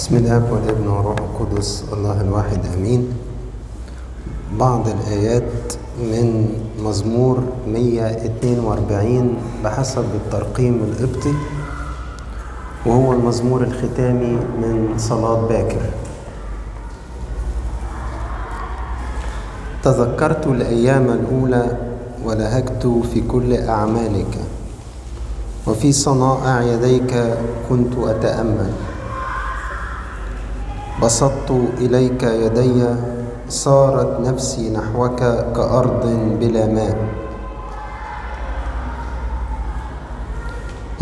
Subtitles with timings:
[0.00, 3.12] بسم الله والابن والروح القدس الله الواحد آمين.
[4.56, 6.48] بعض الآيات من
[6.80, 7.36] مزمور
[7.68, 11.34] 142 بحسب الترقيم القبطي
[12.86, 15.84] وهو المزمور الختامي من صلاة باكر.
[19.82, 21.76] تذكرت الأيام الأولى
[22.24, 24.34] ولهجت في كل أعمالك
[25.66, 27.12] وفي صنائع يديك
[27.68, 28.72] كنت أتأمل.
[31.02, 32.84] بسطت إليك يدي
[33.48, 35.20] صارت نفسي نحوك
[35.56, 36.04] كأرض
[36.40, 36.98] بلا ماء.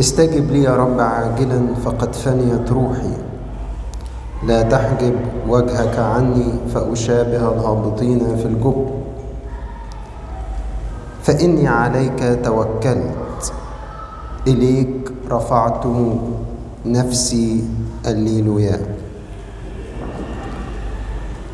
[0.01, 3.16] استجب لي يا رب عاجلا فقد فنيت روحي.
[4.47, 5.15] لا تحجب
[5.48, 8.87] وجهك عني فأشابه الهابطين في الجب.
[11.23, 13.53] فإني عليك توكلت.
[14.47, 15.84] إليك رفعت
[16.87, 17.65] نفسي
[18.06, 18.80] الليلويا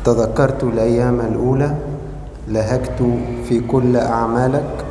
[0.05, 1.75] تذكرت الأيام الأولى
[2.47, 2.99] لهجت
[3.49, 4.85] في كل أعمالك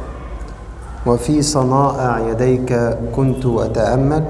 [1.06, 4.24] وفي صنائع يديك كنت أتأمل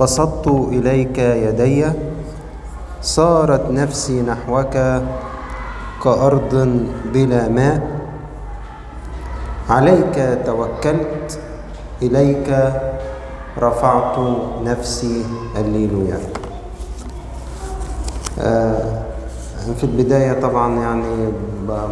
[0.00, 1.84] بسطت إليك يدي
[3.02, 4.76] صارت نفسي نحوك
[6.04, 6.52] كأرض
[7.12, 7.80] بلا ماء.
[9.70, 11.38] عليك توكلت
[12.02, 12.48] إليك
[13.58, 14.16] رفعت
[14.64, 15.24] نفسي
[15.56, 16.18] الليلويا
[18.40, 19.03] آه
[19.72, 21.32] في البداية طبعا يعني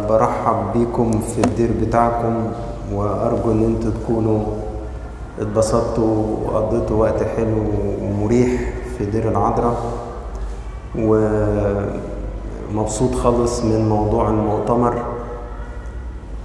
[0.09, 2.51] برحب بيكم في الدير بتاعكم
[2.93, 4.43] وأرجو إن أنتوا تكونوا
[5.39, 7.63] اتبسطتوا وقضيتوا وقت حلو
[8.01, 8.61] ومريح
[8.97, 9.75] في دير العذراء.
[12.73, 15.03] ومبسوط خالص من موضوع المؤتمر.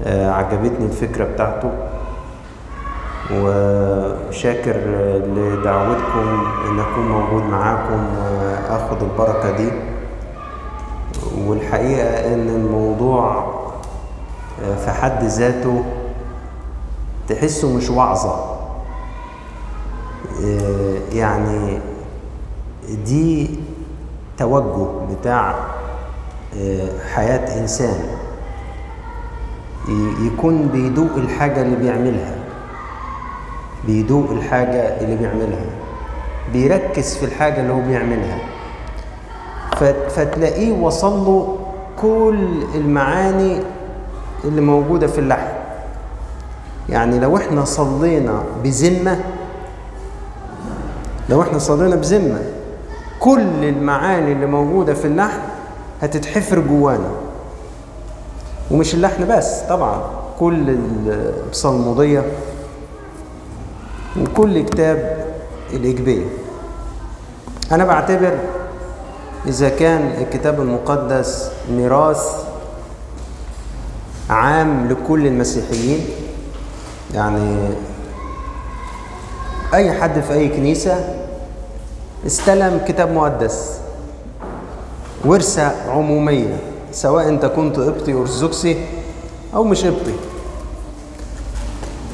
[0.06, 1.70] عجبتني الفكرة بتاعته.
[3.34, 4.76] وشاكر
[5.36, 6.28] لدعوتكم
[6.70, 9.70] إن أكون موجود معاكم وآخد البركة دي.
[11.47, 13.55] والحقيقة إن الموضوع
[14.84, 15.85] في حد ذاته
[17.29, 18.58] تحسه مش وعظة.
[21.13, 21.79] يعني
[23.07, 23.51] دي
[24.39, 25.55] توجه بتاع
[27.14, 28.01] حياة إنسان.
[30.20, 32.35] يكون بيدوق الحاجة اللي بيعملها.
[33.86, 35.64] بيدوق الحاجة اللي بيعملها.
[36.52, 38.39] بيركز في الحاجة اللي هو بيعملها.
[40.08, 41.56] فتلاقيه وصل له
[42.02, 43.61] كل المعاني
[44.44, 45.48] اللي موجودة في اللحن.
[46.89, 49.20] يعني لو إحنا صلينا بذمة
[51.28, 52.42] لو إحنا صلينا بذمة
[53.20, 55.38] كل المعاني اللي موجودة في اللحن
[56.02, 57.11] هتتحفر جوانا.
[58.70, 60.02] ومش اللحن بس طبعا
[60.38, 62.22] كل البصلمودية
[64.20, 65.27] وكل كتاب
[65.72, 66.24] الإجبية
[67.72, 68.38] أنا بعتبر
[69.46, 72.22] إذا كان الكتاب المقدس ميراث
[74.30, 76.06] عام لكل المسيحيين
[77.14, 77.58] يعني
[79.74, 81.14] أي حد في أي كنيسة
[82.26, 83.78] استلم كتاب مقدس
[85.24, 86.56] ورثة عمومية
[86.92, 88.86] سواء أنت كنت قبطي أرثوذكسي
[89.55, 90.14] أو مش قبطي.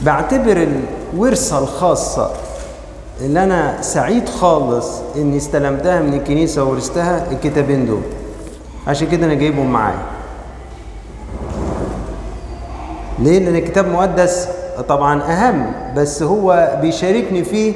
[0.03, 0.69] بعتبر
[1.15, 2.31] الورثة الخاصة
[3.21, 4.87] اللي أنا سعيد خالص
[5.17, 8.01] إني استلمتها من الكنيسة وورثتها الكتابين دول
[8.87, 9.99] عشان كده أنا جايبهم معايا
[13.19, 14.49] ليه؟ لأن الكتاب مقدس
[14.89, 17.75] طبعا أهم بس هو بيشاركني فيه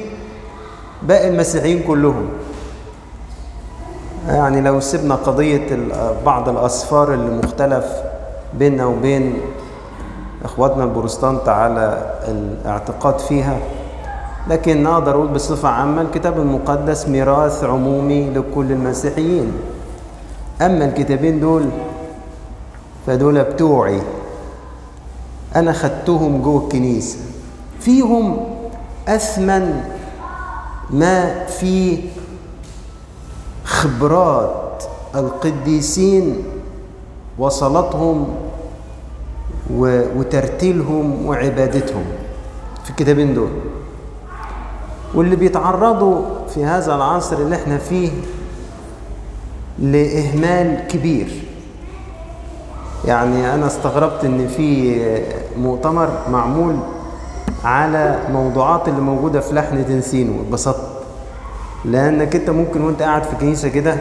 [1.03, 2.29] باقي المسيحيين كلهم
[4.27, 5.77] يعني لو سيبنا قضية
[6.25, 7.85] بعض الأسفار اللي مختلف
[8.53, 9.37] بيننا وبين
[10.43, 13.57] إخواتنا البروتستانت على الاعتقاد فيها
[14.49, 19.51] لكن أقدر أقول بصفة عامة الكتاب المقدس ميراث عمومي لكل المسيحيين.
[20.61, 21.65] أما الكتابين دول
[23.07, 24.01] فدول بتوعي.
[25.55, 27.17] أنا خدتهم جوه الكنيسة.
[27.79, 28.37] فيهم
[29.07, 29.83] أثمن
[30.89, 31.99] ما في
[33.65, 34.83] خبرات
[35.15, 36.43] القديسين
[37.37, 38.27] وصلتهم
[40.17, 42.03] وترتيلهم وعبادتهم
[42.83, 43.49] في الكتابين دول.
[45.15, 46.21] واللي بيتعرضوا
[46.53, 48.09] في هذا العصر اللي إحنا فيه
[49.79, 51.27] لإهمال كبير.
[53.05, 54.95] يعني أنا استغربت إن في
[55.57, 56.75] مؤتمر معمول
[57.63, 60.89] على موضوعات اللي موجودة في لحن تنسينو اتبسطت
[61.85, 63.95] لأنك أنت ممكن وأنت قاعد في كنيسة كده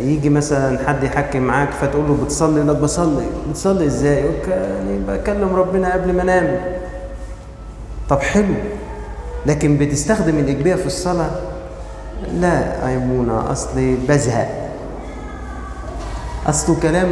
[0.00, 3.26] يجي مثلا حد يحكي معاك فتقول له بتصلي؟ لا بصلي.
[3.50, 6.60] بتصلي إزاي؟ يعني بكلم ربنا قبل ما أنام.
[8.08, 8.54] طب حلو.
[9.46, 11.30] لكن بتستخدم الإجبية في الصلاة؟
[12.32, 14.70] لا أيمونة أصلي بزهق.
[16.46, 17.08] أصله كلام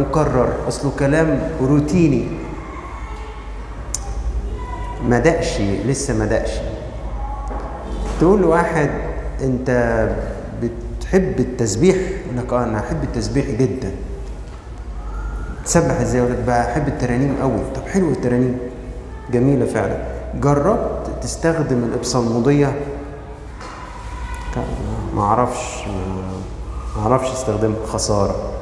[0.00, 2.26] مكرر أصله كلام روتيني.
[5.08, 6.50] ما دقش لسه ما دقش.
[8.20, 8.90] تقول لواحد
[9.42, 9.70] أنت
[10.62, 11.96] بتحب التسبيح؟
[12.36, 13.90] لك آه أنا أحب التسبيح جدا.
[15.64, 18.58] تسبح إزاي؟ يقول لك بحب الترانيم قوي طب حلو الترانيم.
[19.32, 20.13] جميلة فعلا.
[20.40, 22.74] جربت تستخدم الابصالموديه
[25.14, 25.84] ما أعرفش
[26.96, 28.52] ما أعرفش استخدمها خسارة.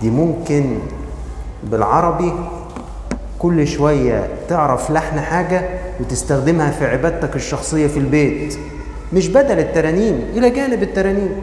[0.00, 0.78] دي ممكن
[1.64, 2.32] بالعربي
[3.38, 5.68] كل شوية تعرف لحن حاجة
[6.00, 8.58] وتستخدمها في عبادتك الشخصية في البيت.
[9.12, 11.40] مش بدل الترانيم إلى جانب الترانيم.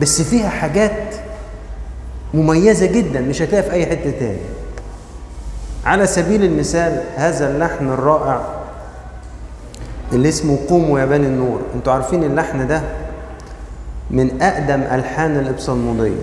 [0.00, 1.14] بس فيها حاجات
[2.34, 4.38] مميزة جدا مش هتلاقيها في أي حتة تاني.
[5.86, 8.40] على سبيل المثال هذا اللحن الرائع
[10.12, 11.60] اللي اسمه قوموا يا بني النور.
[11.74, 12.82] أنتوا عارفين اللحن ده
[14.10, 16.22] من أقدم ألحان الإبصالمودية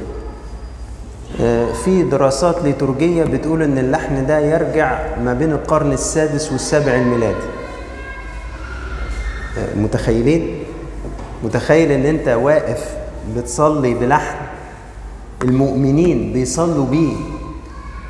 [1.85, 7.47] في دراسات ليتورجية بتقول إن اللحن ده يرجع ما بين القرن السادس والسابع الميلادي
[9.75, 10.63] متخيلين؟
[11.43, 12.95] متخيل إن أنت واقف
[13.37, 14.35] بتصلي بلحن
[15.43, 17.15] المؤمنين بيصلوا بيه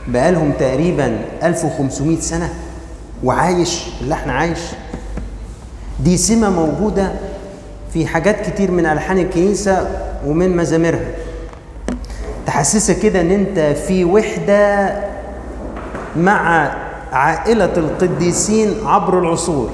[0.08, 2.50] بقالهم تقريبا 1500 سنة
[3.24, 4.60] وعايش اللحن عايش.
[6.00, 7.12] دي سمة موجودة
[7.94, 9.88] في حاجات كتير من ألحان الكنيسة
[10.26, 11.06] ومن مزاميرها.
[12.46, 14.96] تحسسك كده إن أنت في وحدة
[16.18, 16.72] مع
[17.12, 19.70] عائلة القديسين عبر العصور.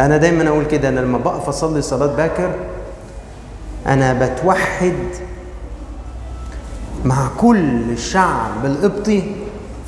[0.00, 2.50] أنا دايما أقول كده أنا لما بقف أصلي صلاة باكر
[3.86, 4.94] أنا بتوحد
[7.04, 9.22] مع كل الشعب القبطي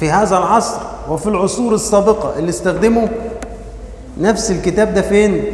[0.00, 3.09] في هذا العصر وفي العصور السابقة اللي استخدموا
[4.20, 5.44] نفس الكتاب ده فين؟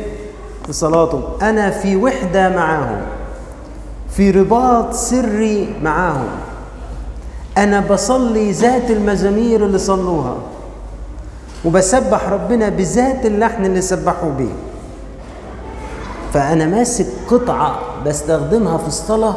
[0.67, 1.23] في صلاتهم.
[1.43, 3.01] أنا في وحدة معاهم
[4.11, 6.29] في رباط سري معاهم.
[7.59, 10.37] أنا بصلي ذات المزامير اللي صلوها
[11.65, 14.53] وبسبح ربنا بذات اللحن اللي سبحوا بيه.
[16.33, 19.37] فأنا ماسك قطعة بستخدمها في الصلاة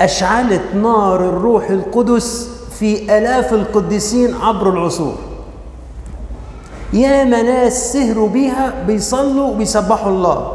[0.00, 2.48] أشعلت نار الروح القدس
[2.78, 5.14] في آلاف القديسين عبر العصور.
[6.92, 10.52] يا ناس سهروا بيها بيصلوا وبيسبحوا الله.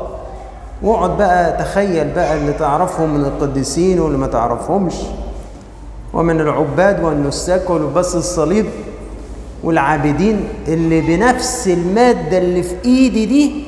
[0.83, 4.93] واقعد بقى تخيل بقى اللي تعرفهم من القديسين واللي ما تعرفهمش.
[6.13, 8.65] ومن العباد والنساك والبس الصليب
[9.63, 13.63] والعابدين اللي بنفس المادة اللي في إيدي دي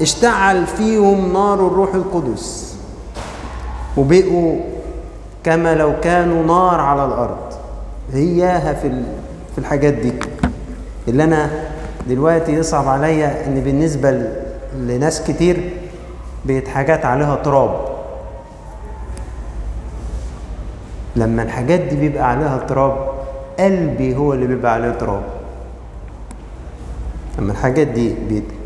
[0.00, 2.69] اشتعل فيهم نار الروح القدس.
[4.00, 4.56] وبقوا
[5.44, 7.38] كما لو كانوا نار على الأرض.
[8.12, 9.02] هياها في
[9.52, 10.12] في الحاجات دي.
[11.08, 11.50] اللي أنا
[12.08, 14.28] دلوقتي يصعب عليا إن بالنسبة
[14.76, 15.70] لناس كتير
[16.44, 17.80] بقت حاجات عليها تراب.
[21.16, 22.96] لما الحاجات دي بيبقى عليها تراب
[23.58, 25.22] قلبي هو اللي بيبقى عليه تراب.
[27.38, 28.14] لما الحاجات دي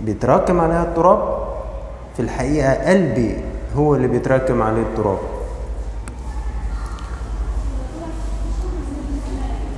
[0.04, 1.38] بيتراكم عليها التراب
[2.16, 3.36] في الحقيقة قلبي
[3.76, 5.18] هو اللي بيتراكم عليه التراب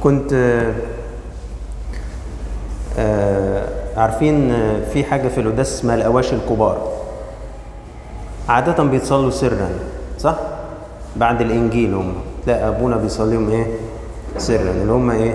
[0.03, 0.33] كنت
[2.99, 4.53] آه عارفين
[4.93, 6.89] في حاجة في القداس اسمها الأواشي الكبار
[8.49, 9.69] عادة بيتصلوا سرا
[10.19, 10.37] صح؟
[11.17, 12.15] بعد الإنجيل هم
[12.47, 13.67] تلاقي أبونا بيصليهم إيه؟
[14.39, 15.35] سرا اللي هم إيه؟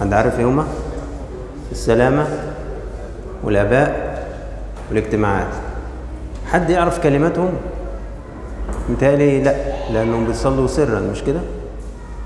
[0.00, 0.64] حد عارف إيه هم؟
[1.72, 2.26] السلامة
[3.44, 4.10] والآباء
[4.90, 5.46] والاجتماعات
[6.52, 7.50] حد يعرف كلماتهم؟
[8.88, 9.54] متهيألي لا
[9.92, 11.40] لأنهم بيصلوا سرا مش كده؟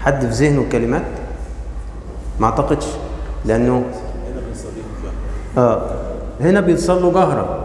[0.00, 1.02] حد في ذهنه الكلمات؟
[2.40, 2.87] ما أعتقدش
[3.45, 3.85] لأنه
[5.59, 5.90] آه
[6.40, 7.64] هنا بيتصلوا جهرا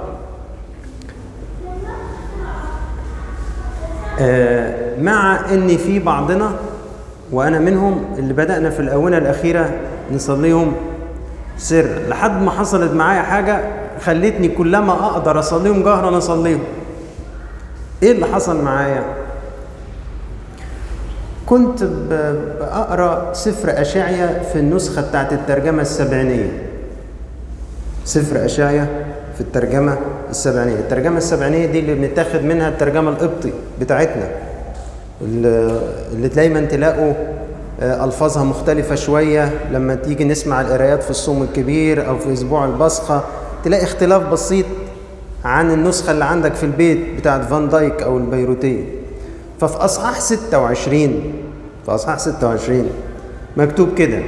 [4.20, 6.52] آه مع إن في بعضنا
[7.32, 9.70] وأنا منهم اللي بدأنا في الآونة الأخيرة
[10.12, 10.74] نصليهم
[11.58, 13.62] سر لحد ما حصلت معايا حاجة
[14.02, 16.60] خلتني كلما أقدر أصليهم جهرا أصليهم.
[18.04, 19.04] إيه اللي حصل معايا؟
[21.46, 26.64] كنت بقرا سفر اشعيا في النسخة بتاعت الترجمة السبعينية.
[28.06, 28.88] سفر اشعيا
[29.36, 29.98] في الترجمة
[30.30, 30.76] السبعينية.
[30.76, 34.30] الترجمة السبعينية دي اللي بنتاخد منها الترجمة القبطي بتاعتنا.
[35.22, 37.14] اللي, دايما تلاقوا
[37.82, 43.24] ألفاظها مختلفة شوية لما تيجي نسمع القرايات في الصوم الكبير أو في أسبوع البصخة.
[43.64, 44.66] تلاقي اختلاف بسيط
[45.46, 48.84] عن النسخة اللي عندك في البيت بتاعت فان دايك أو البيروتيه
[49.62, 51.24] ففي أصحاح 26
[51.86, 52.90] في أصحاح 26
[53.58, 54.20] مكتوب كده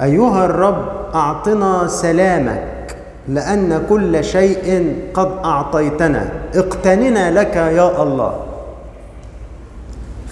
[0.00, 2.96] أيها الرب أعطنا سلامك
[3.28, 6.32] لأن كل شيء قد أعطيتنا.
[6.54, 8.40] اقتننا لك يا الله.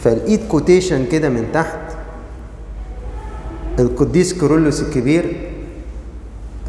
[0.04, 1.78] فلقيت quotation كده من تحت
[3.78, 5.51] القديس كيرلس الكبير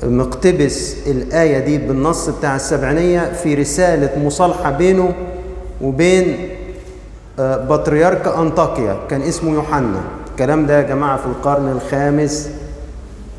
[0.03, 5.13] مقتبس الآية دي بالنص بتاع السبعينية في رسالة مصالحة بينه
[5.81, 6.49] وبين
[7.39, 10.01] بطريرك أنطاكيا كان اسمه يوحنا.
[10.31, 12.49] الكلام ده يا جماعة في القرن الخامس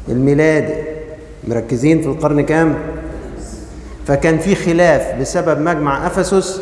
[0.09, 0.75] الميلادي.
[1.49, 2.75] مركزين في القرن كام؟
[4.07, 6.61] فكان في خلاف بسبب مجمع أفسس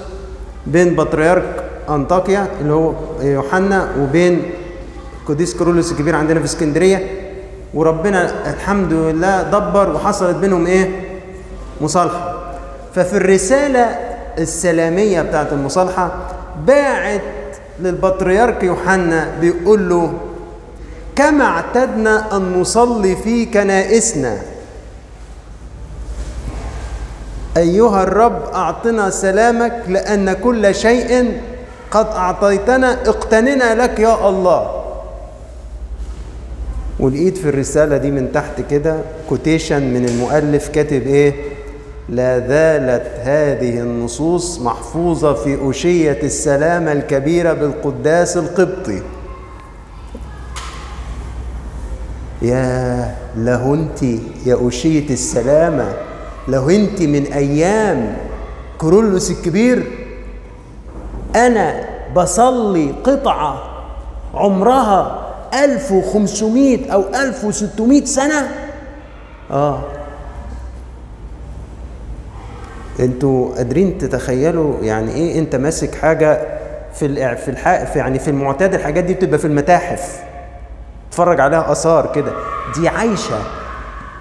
[0.66, 4.42] بين بطريرك أنطاكيا اللي هو يوحنا وبين
[5.28, 7.21] قديس كيرلس الكبير عندنا في اسكندرية.
[7.74, 10.90] وربنا الحمد لله دبر وحصلت بينهم إيه؟
[11.80, 12.34] مصالحة.
[12.94, 13.84] ففي الرسالة
[14.38, 16.12] السلامية بتاعت المصالحة
[16.66, 17.22] باعت
[17.80, 20.12] للبطريرك يوحنا بيقول له
[21.16, 24.38] كما اعتدنا أن نصلي في كنائسنا.
[27.56, 31.40] أيها الرب أعطنا سلامك لأن كل شيء
[31.90, 34.81] قد أعطيتنا اقتننا لك يا الله.
[37.00, 41.34] ولقيت في الرسالة دي من تحت كده كوتيشن من المؤلف كاتب إيه؟
[42.08, 49.02] لا زالت هذه النصوص محفوظة في أشية السلامة الكبيرة بالقداس القبطي.
[52.42, 54.02] يا له انت
[54.46, 55.92] يا أشية السلامة
[56.48, 58.16] لو انت من أيام
[58.78, 59.84] كورولوس الكبير.
[61.36, 61.84] أنا
[62.16, 63.62] بصلي قطعة
[64.34, 65.21] عمرها
[65.54, 68.48] 1500 أو 1600 سنة؟
[69.50, 69.82] آه.
[73.00, 76.40] أنتوا قادرين تتخيلوا يعني إيه أنت ماسك حاجة
[76.94, 77.36] في.
[77.92, 80.20] في يعني في المعتاد الحاجات دي بتبقى في المتاحف.
[81.10, 82.32] تتفرج عليها آثار كده.
[82.74, 83.38] دي عايشة.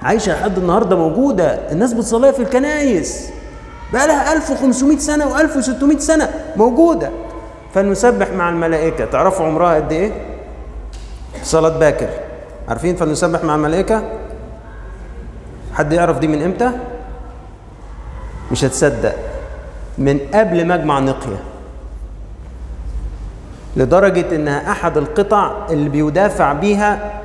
[0.04, 1.72] عايشة لحد النهارده موجودة.
[1.72, 3.30] الناس بتصليها في الكنايس.
[3.94, 7.10] بقى لها 1500 سنة و1600 سنة موجودة.
[7.74, 9.06] فلنسبح مع الملائكة.
[9.06, 10.12] تعرفوا عمرها قد إيه؟
[11.44, 12.10] صلاة باكر.
[12.68, 14.04] عارفين فلنسبح مع الملائكة؟
[15.74, 16.72] حد يعرف دي من إمتى؟
[18.52, 19.16] مش هتصدق.
[19.98, 21.40] من قبل مجمع نقية.
[23.78, 27.22] لدرجة إنها أحد القطع اللي بيدافع بيها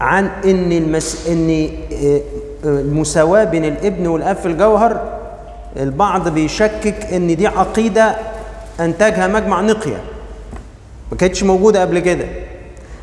[0.00, 1.28] عن إن المس...
[1.28, 1.68] إن
[2.64, 5.18] المساواة بين الإبن والاب في الجوهر
[5.76, 8.16] البعض بيشكك إن دي عقيدة
[8.80, 10.00] أنتجها مجمع نقية.
[11.12, 12.24] ما كانتش موجودة قبل كده.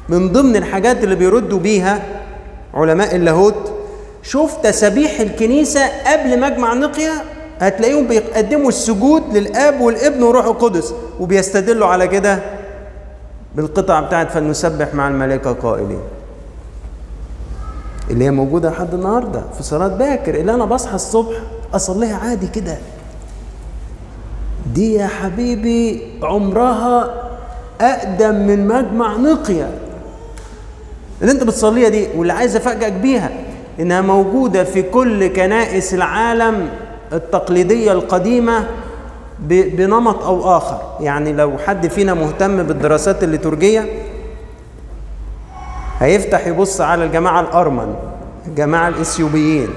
[0.09, 2.03] من ضمن الحاجات اللي بيردوا بيها
[2.73, 3.71] علماء اللاهوت
[4.23, 7.11] شوف تسابيح الكنيسة قبل مجمع نقيا
[7.59, 12.39] هتلاقيهم بيقدموا السجود للآب والابن والروح القدس وبيستدلوا على كده
[13.55, 15.99] بالقطع بتاعت فلنسبح مع الملائكة قائلين.
[18.09, 21.35] اللي هي موجودة لحد النهاردة في صلاة باكر اللي أنا بصحى الصبح
[21.73, 22.77] أصليها عادي كده.
[24.73, 27.13] دي يا حبيبي عمرها
[27.81, 29.71] أقدم من مجمع نقيا
[31.21, 33.29] اللي أنت بتصليها دي واللي عايز أفاجئك بيها
[33.79, 36.69] إنها موجودة في كل كنائس العالم
[37.13, 38.67] التقليدية القديمة
[39.39, 40.81] بنمط أو آخر.
[40.99, 43.85] يعني لو حد فينا مهتم بالدراسات الليتورجية
[45.99, 47.95] هيفتح يبص على الجماعة الأرمن
[48.47, 49.69] الجماعة الإثيوبيين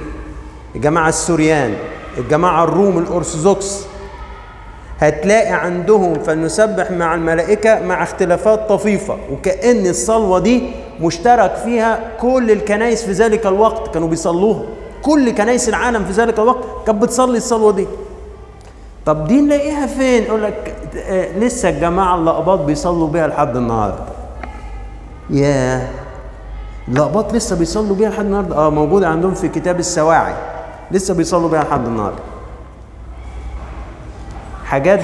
[0.76, 1.74] الجماعة السوريان
[2.18, 3.84] الجماعة الروم الأرثوذكس.
[5.00, 9.16] هتلاقي عندهم فلنسبح مع الملائكة مع اختلافات طفيفة.
[9.32, 10.62] وكأن الصلوة دي
[11.02, 13.94] مشترك فيها كل الكنائس في ذلك الوقت.
[13.94, 14.62] كانوا بيصلوها.
[15.02, 17.86] كل كنائس العالم في ذلك الوقت كانت بتصلي الصلوة دي.
[19.06, 24.04] طب دي نلاقيها فين؟ يقول لك آه لسه الجماعة اللقباط بيصلوا بيها لحد النهارده.
[25.30, 25.88] يا
[26.88, 30.34] اللقباط لسه بيصلوا بيها لحد النهارده؟ آه موجودة عندهم في كتاب السواعي.
[30.90, 32.22] لسه بيصلوا بيها لحد النهارده.
[34.64, 35.00] حاجات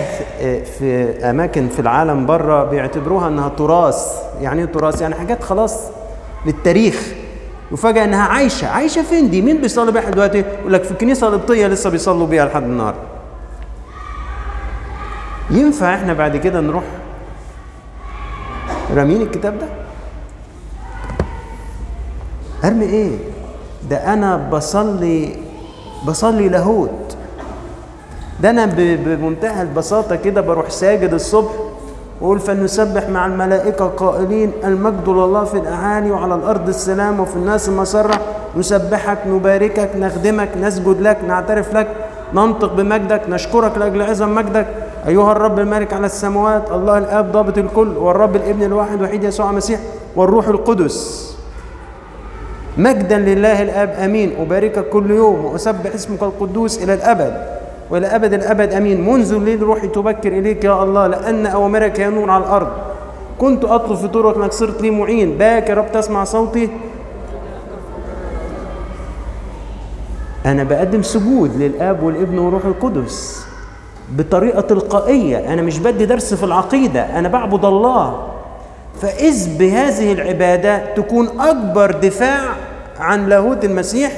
[0.78, 4.27] في أماكن في العالم بره بيعتبروها إنها تراث.
[4.40, 5.80] يعني إيه تراث يعني حاجات خلاص
[6.46, 7.12] للتاريخ.
[7.72, 8.68] وفجأة إنها عايشة.
[8.68, 12.46] عايشة فين دي؟ مين بيصلي بيها دلوقتي؟ يقول لك في الكنيسه القبطيه لسه بيصلوا بيها
[12.46, 13.00] لحد النهارده.
[15.50, 16.84] ينفع إحنا بعد كده نروح
[18.96, 19.66] رامين الكتاب ده؟
[22.64, 23.10] أرمي إيه؟
[23.90, 25.36] ده أنا بصلي
[26.06, 27.16] بصلي لاهوت.
[28.40, 31.50] ده أنا بمنتهى البساطة كده بروح ساجد الصبح
[32.20, 38.20] واقول فلنسبح مع الملائكة قائلين المجد لله في الاعالي وعلى الأرض السلام وفي الناس المسره
[38.56, 41.88] نسبحك نباركك نخدمك نسجد لك نعترف لك
[42.34, 44.66] ننطق بمجدك نشكرك لأجل عظم مجدك.
[45.08, 49.80] أيها الرب المالك على السماوات الله الآب ضابط الكل والرب الابن الواحد وحيد يسوع المسيح
[50.16, 51.28] والروح القدس.
[52.76, 54.36] مجدا لله الآب آمين.
[54.40, 57.57] أباركك كل يوم وأسبح اسمك القدوس إلى الأبد.
[57.90, 59.10] وإلى أبد الأبد أمين.
[59.10, 62.68] منذ الليل روحي تبكر إليك يا الله لأن أوامرك هي نور على الأرض.
[63.38, 65.38] كنت أطلب في طرقك انك صرت لي معين.
[65.38, 66.70] باك يا رب تسمع صوتي.
[70.46, 73.46] أنا بقدم سجود للآب والابن والروح القدس
[74.10, 75.52] بطريقة تلقائية.
[75.52, 78.28] أنا مش بدي درس في العقيدة أنا بعبد الله.
[79.02, 82.40] فإذ بهذه العبادة تكون أكبر دفاع
[83.00, 84.12] عن لاهوت المسيح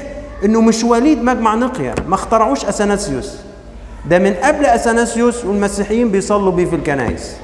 [0.44, 1.94] إنه مش وليد مجمع نقيا.
[2.08, 3.49] ما اخترعوش أثناسيوس.
[4.06, 7.36] ده من قبل أثناسيوس والمسيحيين بيصلوا بيه في الكنائس.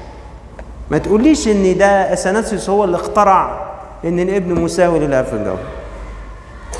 [0.91, 3.67] ما تقوليش إن ده أثناسيوس هو اللي اخترع
[4.05, 5.55] إن الابن مساوي للاب في الجو.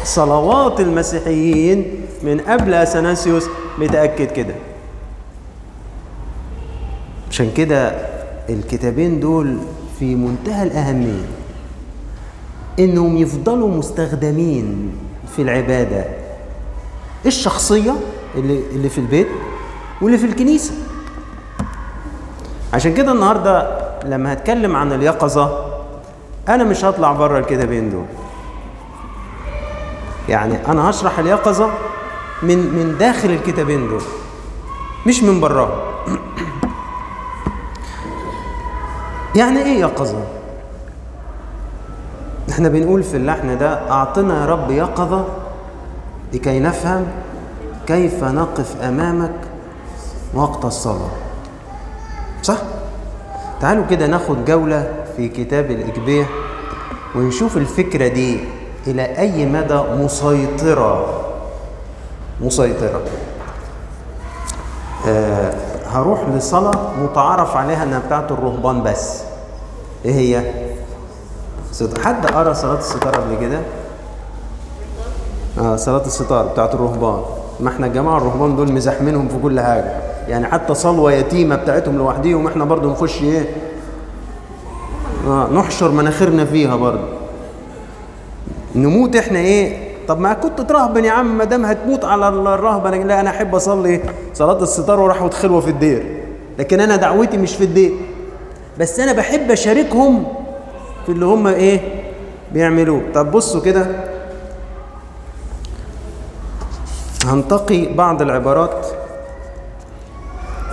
[0.03, 3.45] صلوات المسيحيين من قبل أثناسيوس
[3.79, 4.55] بتاكد كده.
[7.31, 7.91] عشان كده
[8.49, 9.57] الكتابين دول
[9.99, 11.25] في منتهى الأهمية
[12.79, 14.91] إنهم يفضلوا مستخدمين
[15.35, 16.05] في العبادة.
[17.25, 17.95] الشخصية
[18.35, 19.27] اللي اللي في البيت؟
[20.01, 20.73] واللي في الكنيسة.
[22.73, 25.65] عشان كده النهارده لما هتكلم عن اليقظة
[26.49, 28.05] أنا مش هطلع بره الكتابين دول.
[30.29, 31.71] يعني أنا هشرح اليقظة
[32.43, 34.01] من من داخل الكتابين دول
[35.07, 35.79] مش من براهم
[39.35, 40.23] يعني إيه يقظة؟
[42.49, 45.25] إحنا بنقول في اللحن ده أعطنا يا رب يقظة
[46.33, 47.07] لكي نفهم
[47.87, 49.35] كيف نقف أمامك
[50.37, 51.09] وقت الصلاة.
[52.43, 52.57] صح؟
[53.61, 56.25] تعالوا كده ناخد جولة في كتاب الإجبية
[57.15, 58.39] ونشوف الفكرة دي
[58.87, 61.21] إلى أي مدى مسيطرة.
[62.41, 63.01] مسيطرة.
[65.07, 65.53] آه
[65.87, 69.23] هروح لصلاة متعارف عليها إنها بتاعت الرهبان بس.
[70.05, 70.51] إيه هي؟
[72.03, 73.59] حد قرأ صلاة الستار قبل كده؟
[75.59, 77.21] آه صلاة الستار بتاعت الرهبان.
[77.59, 80.06] ما إحنا الجماعه الرهبان دول مزاحمينهم في كل حاجة.
[80.29, 83.45] يعني حتى صلوة يتيمة بتاعتهم لوحديهم إحنا برضو نخش إيه؟
[85.27, 87.03] آه نحشر مناخيرنا فيها برضو.
[88.75, 93.03] نموت إحنا إيه؟ طب ما كنت ترهبن يا عم ما دام هتموت على الرهبنة.
[93.03, 94.01] لا أنا أحب أصلي
[94.33, 96.23] صلاة الستار وراح خلوة في الدير.
[96.59, 97.91] لكن أنا دعوتي مش في الدير.
[98.79, 100.23] بس أنا بحب أشاركهم
[101.05, 101.79] في اللي هم إيه؟
[102.53, 103.01] بيعملوه.
[103.13, 103.87] طب بصوا كده.
[107.25, 108.87] هنتقي بعض العبارات.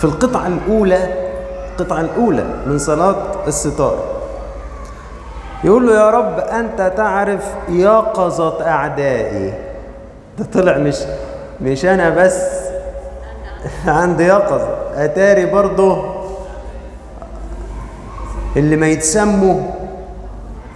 [0.04, 1.08] في القطعة الأولى
[1.70, 3.98] القطعة الأولى من صلاة الستار.
[5.64, 9.54] يقول له يا رب أنت تعرف يقظة أعدائي.
[10.38, 10.96] ده طلع مش
[11.60, 12.42] مش أنا بس
[13.86, 16.04] عندي يقظة أتاري برضه
[18.56, 19.60] اللي ما يتسموا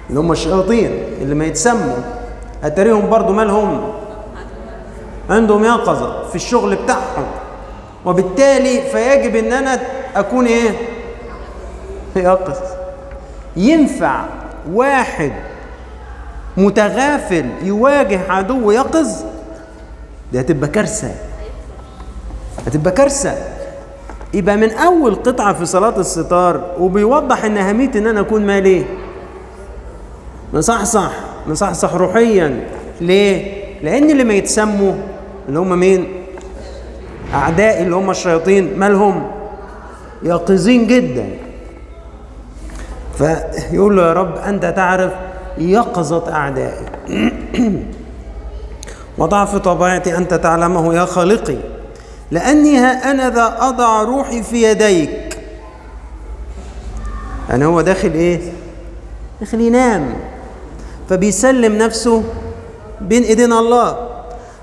[0.08, 1.96] اللي هم الشياطين اللي ما يتسموا.
[2.64, 3.92] أتاريهم برضه مالهم؟
[5.30, 7.26] عندهم يقظة في الشغل بتاعهم.
[8.04, 9.80] وبالتالي فيجب إن أنا
[10.16, 10.70] أكون إيه؟
[12.16, 12.56] يقظ
[13.56, 14.24] ينفع
[14.72, 15.32] واحد
[16.56, 19.08] متغافل يواجه عدو يقظ؟
[20.32, 21.10] دي هتبقى كارثة.
[22.66, 23.34] هتبقى كارثة.
[24.34, 28.84] يبقى من أول قطعة في صلاة الستار وبيوضح إن أهمية إن أنا أكون مالي.
[30.54, 31.10] مصحصح
[31.46, 32.68] مصحصح روحيا.
[33.00, 34.94] ليه؟ لأن اللي ما يتسموا
[35.48, 36.17] اللي هم مين؟
[37.34, 39.30] أعدائي اللي هم الشياطين مالهم؟
[40.22, 41.28] يقظين جدا.
[43.18, 45.12] فيقول له يا رب أنت تعرف
[45.58, 46.86] يقظة أعدائي.
[49.18, 51.56] وضعف طبيعتي أنت تعلمه يا خالقي
[52.30, 55.38] لأني ها أنا ذا أضع روحي في يديك.
[57.48, 58.40] يعني هو داخل إيه؟
[59.40, 60.14] داخل ينام.
[61.08, 62.24] فبيسلم نفسه
[63.00, 64.07] بين إيدين الله.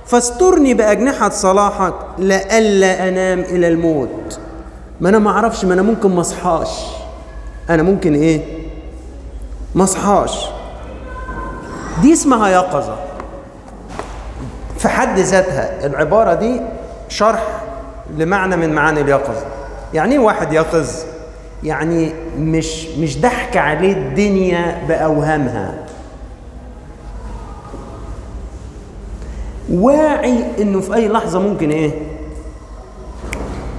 [0.06, 4.39] فاسترني بأجنحة صلاحك لئلا أنام إلى الموت.
[5.02, 6.70] ما أنا ما أعرفش ما أنا ممكن ما أصحاش.
[7.70, 8.41] أنا ممكن إيه؟
[9.76, 10.46] ما أصحاش.
[12.02, 12.96] دي اسمها يقظة.
[14.78, 16.62] في حد ذاتها العبارة دي
[17.10, 17.44] شرح
[18.18, 19.46] لمعنى من معاني اليقظة.
[19.94, 20.89] يعني إيه واحد يقظ؟
[21.63, 25.85] يعني مش مش ضحك عليه الدنيا بأوهامها.
[29.71, 31.91] واعي إنه في أي لحظة ممكن إيه؟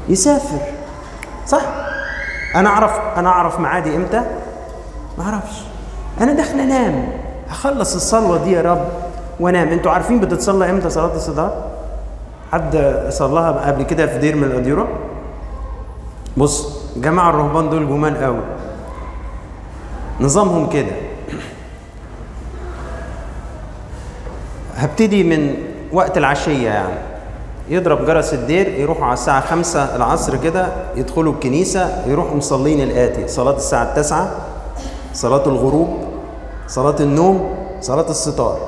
[0.09, 0.59] يسافر.
[1.47, 1.63] صح؟
[2.55, 4.23] أنا أعرف أنا أعرف معادي إمتى؟
[5.19, 5.63] ما أعرفش.
[6.21, 7.09] أنا داخل أنام.
[7.49, 8.89] هخلص الصلوة دي يا رب
[9.41, 9.69] وأنام.
[9.69, 11.65] أنتوا عارفين بتتصلى إمتى صلاة الصدار
[12.53, 14.89] حد صلاها قبل كده في دير من الأديرة؟
[16.37, 18.41] بص جماعة الرهبان دول جمال قوي.
[20.21, 20.93] نظامهم كده.
[24.77, 25.55] هبتدي من
[25.97, 26.95] وقت العشية يعني.
[27.69, 33.29] يضرب جرس الدير يروحوا على الساعة خمسة العصر كده يدخلوا الكنيسة يروحوا مصلين الآتي.
[33.29, 34.31] صلاة الساعة التاسعة
[35.15, 35.89] صلاة الغروب
[36.69, 38.59] صلاة النوم صلاة الستار.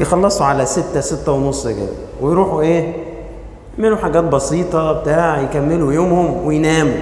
[0.00, 1.92] يخلصوا على ستة ستة ونص كده.
[2.20, 2.94] ويروحوا إيه؟
[3.78, 7.00] يعملوا حاجات بسيطة بتاع يكملوا يومهم ويناموا.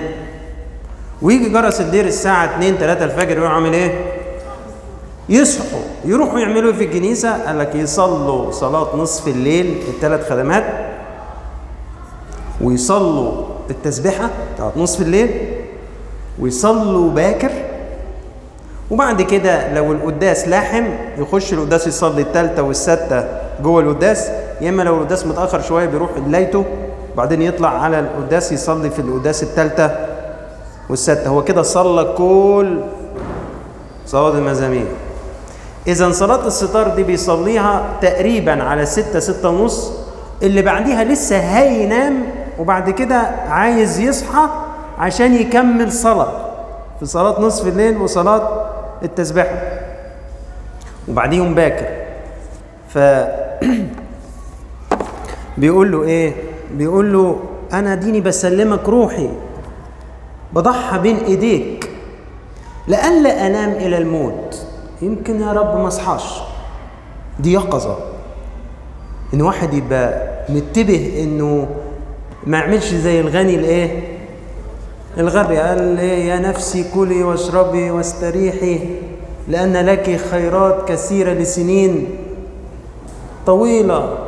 [1.23, 4.05] ويجي جرس الدير الساعة 2 3 الفجر يروح عامل إيه؟
[5.29, 5.89] يصحوا.
[6.04, 10.64] يروحوا يعملوا في الكنيسة قال لك يصلوا صلاة نصف الليل الثلاث خدمات
[12.60, 13.32] ويصلوا
[13.70, 15.30] التسبيحة بتاعت نصف الليل
[16.38, 17.50] ويصلوا باكر
[18.90, 20.84] وبعد كده لو القداس لاحم
[21.18, 26.64] يخش القداس يصلي الثالثة والسادسة جوه القداس يا إما لو القداس متأخر شوية بيروح ليلته
[27.14, 30.06] وبعدين يطلع على القداس يصلي في القداس الثالثة
[30.90, 31.28] والستة.
[31.28, 32.80] هو كده صلى كل
[34.06, 34.86] صلاة المزامير.
[35.90, 39.92] إذا صلاة الستار دي بيصليها تقريبا على ستة ستة ونص.
[40.42, 42.22] اللي بعديها لسه هينام
[42.59, 43.16] وبعد كده
[43.48, 44.48] عايز يصحى
[44.98, 46.50] عشان يكمل صلاة.
[46.98, 48.70] في صلاة نصف الليل وصلاة
[49.03, 49.62] التسبيح.
[51.09, 51.87] وبعديهم باكر.
[52.88, 52.98] ف
[55.59, 56.33] بيقول له إيه؟
[56.74, 57.40] بيقول له
[57.72, 59.31] أنا ديني بسلمك روحي.
[60.53, 61.90] بضحى بين إيديك.
[62.88, 64.69] لئلا أنام إلى الموت.
[65.02, 66.40] يمكن يا رب ما اصحاش.
[67.40, 67.96] دي يقظه
[69.34, 71.68] إن واحد يبقى منتبه إنه
[72.46, 74.18] ما يعملش زي الغني الإيه؟
[75.18, 75.56] الغبي.
[75.56, 78.80] قال إيه يا نفسي كلي واشربي واستريحي
[79.48, 82.08] لأن لك خيرات كثيرة لسنين
[83.46, 84.18] طويلة.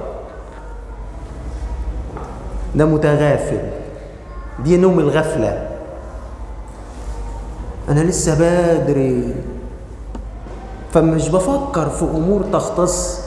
[2.74, 3.60] ده متغافل.
[4.64, 5.68] دي نوم الغفلة.
[7.88, 9.34] أنا لسه بدري.
[10.92, 13.20] فمش بفكر في أمور تختص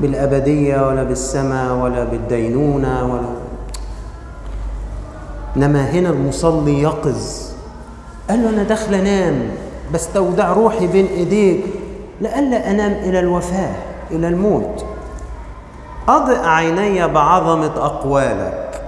[0.00, 3.42] بالأبدية ولا بالسماء ولا بالدينونة ولا
[5.56, 7.52] إنما هنا المصلي يقظ
[8.30, 9.48] قال له أنا داخل أنام
[9.94, 11.60] بستودع روحي بين إيديك.
[12.20, 13.74] لئلا أنام إلى الوفاة
[14.10, 14.84] إلى الموت.
[16.08, 18.80] اضئ عيني بعظمة أقوالك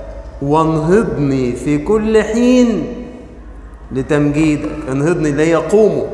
[0.42, 2.86] وانهضني في كل حين
[3.92, 4.88] لتمجيدك.
[4.92, 6.06] انهضني قومه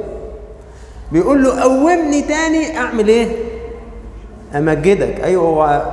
[1.12, 3.29] بيقول له قومني تاني أعمل إيه؟
[4.55, 5.20] أمجدك.
[5.25, 5.92] أيوه هو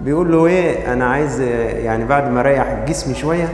[0.00, 3.48] بيقول له إيه؟ أنا عايز يعني بعد ما أريح جسمي شوية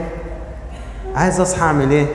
[1.15, 2.05] عايز أصحى أعمل إيه؟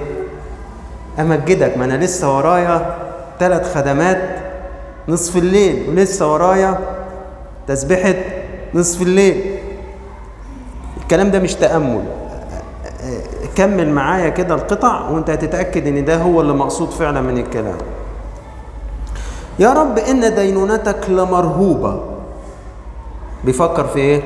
[1.18, 1.78] أمجدك.
[1.78, 2.96] ما أنا لسه ورايا
[3.40, 4.22] ثلاث خدمات
[5.08, 6.78] نصف الليل ولسه ورايا
[7.68, 8.14] تسبيحة
[8.74, 9.56] نصف الليل.
[11.02, 12.04] الكلام ده مش تأمل.
[13.56, 17.76] كمل معايا كده القطع وأنت هتتأكد إن ده هو اللي مقصود فعلا من الكلام.
[19.58, 22.00] يا رب إن دينونتك لمرهوبة.
[23.44, 24.22] بيفكر في إيه؟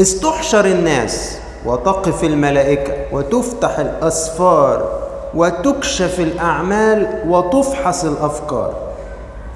[0.00, 5.00] استحشر الناس وتقف الملائكة وتفتح الأسفار
[5.34, 8.74] وتكشف الأعمال وتفحص الأفكار.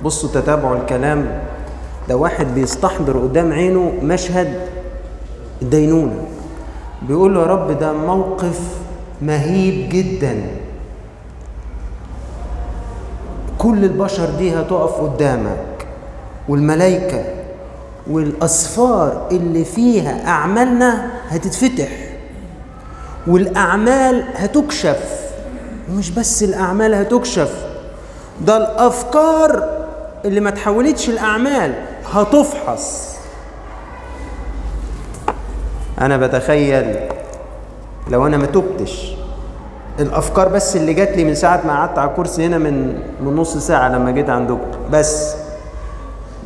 [0.02, 1.40] بصوا تتابعوا الكلام.
[2.08, 4.60] ده واحد بيستحضر قدام عينه مشهد
[5.62, 6.24] الدينونة.
[7.02, 8.60] بيقول له يا رب ده موقف
[9.22, 10.42] مهيب جدا.
[13.64, 15.86] كل البشر دي هتقف قدامك.
[16.48, 17.24] والملائكة
[18.10, 21.88] والأسفار اللي فيها أعمالنا هتتفتح.
[23.26, 25.20] والأعمال هتكشف.
[25.90, 27.64] ومش بس الأعمال هتكشف
[28.40, 29.68] ده الأفكار
[30.24, 31.74] اللي ما تحولتش الأعمال
[32.12, 33.14] هتفحص.
[36.00, 36.96] أنا بتخيل
[38.10, 39.14] لو أنا ما تبتش
[40.00, 42.86] الأفكار بس اللي جات لي من ساعة ما قعدت على الكرسي هنا من
[43.24, 45.34] من نص ساعة لما جيت عندكم بس.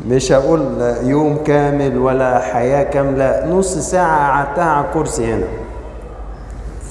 [0.08, 0.60] مش هقول
[1.02, 3.46] يوم كامل ولا حياة كاملة.
[3.46, 5.46] نص ساعة قعدتها على الكرسي هنا.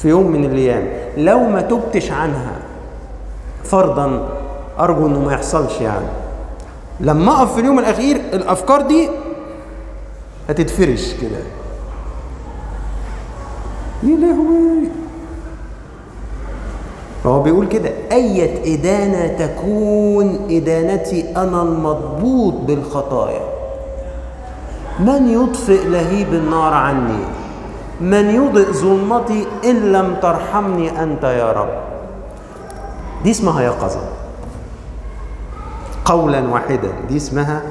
[0.01, 0.87] في يوم من الأيام.
[1.17, 2.51] لو ما تبتش عنها
[3.63, 4.29] فرضا
[4.79, 6.05] أرجو إنه ما يحصلش يعني.
[6.99, 9.09] لما أقف في اليوم الأخير الأفكار دي
[10.49, 11.39] هتتفرش كده.
[14.03, 14.76] يا لهوي.
[17.27, 23.41] فهو بيقول كده أية إدانة تكون إدانتي أنا المضبوط بالخطايا؟
[24.99, 27.23] من يطفئ لهيب النار عني؟
[28.01, 31.69] من يضئ ظلمتي إن لم ترحمني أنت يا رب؟
[33.23, 34.01] دي اسمها يقظة
[36.05, 37.61] قولا واحدا دي اسمها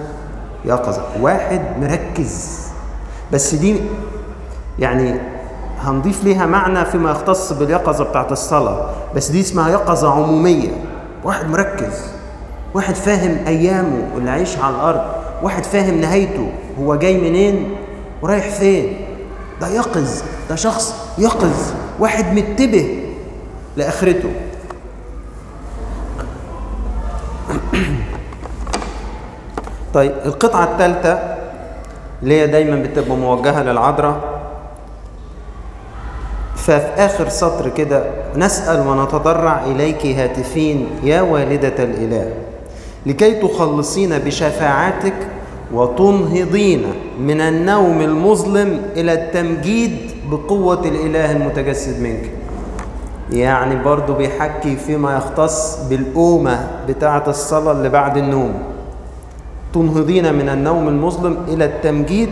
[0.64, 2.60] يقظة واحد مركز.
[3.32, 3.76] بس دي
[4.78, 5.20] يعني
[5.86, 8.90] هنضيف ليها معنى فيما يختص باليقظة بتاعت الصلاة.
[9.14, 10.68] بس دي اسمها يقظة عمومية.
[11.24, 12.02] واحد مركز.
[12.74, 15.00] واحد فاهم أيامه اللي عايش على الأرض.
[15.42, 16.48] واحد فاهم نهايته.
[16.80, 17.70] هو جاي منين؟
[18.22, 18.96] ورايح فين؟
[19.60, 20.22] ده يقظ.
[20.50, 21.72] ده شخص يقظ.
[21.98, 23.02] واحد متبه
[23.76, 24.30] لآخرته.
[29.94, 31.36] طيب القطعة الثالثة
[32.22, 34.35] اللي هي دايما بتبقى موجهة للعذراء
[36.66, 38.04] ففي آخر سطر كده
[38.36, 42.30] نسأل ونتضرع إليك هاتفين يا والدة الإله
[43.06, 45.14] لكي تخلصين بشفاعتك
[45.72, 46.84] وتنهضين
[47.20, 49.96] من النوم المظلم إلى التمجيد
[50.30, 52.30] بقوة الإله المتجسد منك.
[53.32, 58.54] يعني برضو بيحكي فيما يختص بالأومة بتاعة الصلاة اللي بعد النوم.
[59.74, 62.28] تنهضين من النوم المظلم إلى التمجيد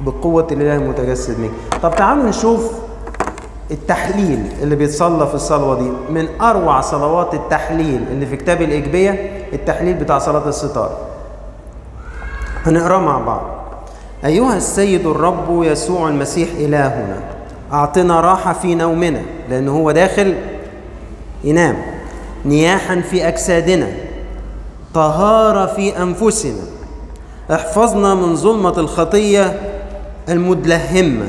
[0.00, 1.50] بقوة الإله المتجسد منك.
[1.82, 2.83] طب تعالوا نشوف
[3.74, 9.94] التحليل اللي بيتصلى في الصلوة دي من أروع صلوات التحليل اللي في كتاب الإجبية التحليل
[9.94, 10.90] بتاع صلاة الستار.
[12.66, 13.42] هنقرأ مع بعض.
[14.24, 17.20] أيها السيد الرب يسوع المسيح إلهنا
[17.72, 20.34] أعطنا راحة في نومنا لأن هو داخل
[21.44, 21.76] ينام
[22.44, 23.88] نياحا في أجسادنا
[24.94, 26.62] طهارة في أنفسنا
[27.52, 29.60] احفظنا من ظلمة الخطية
[30.28, 31.26] المدلهمة.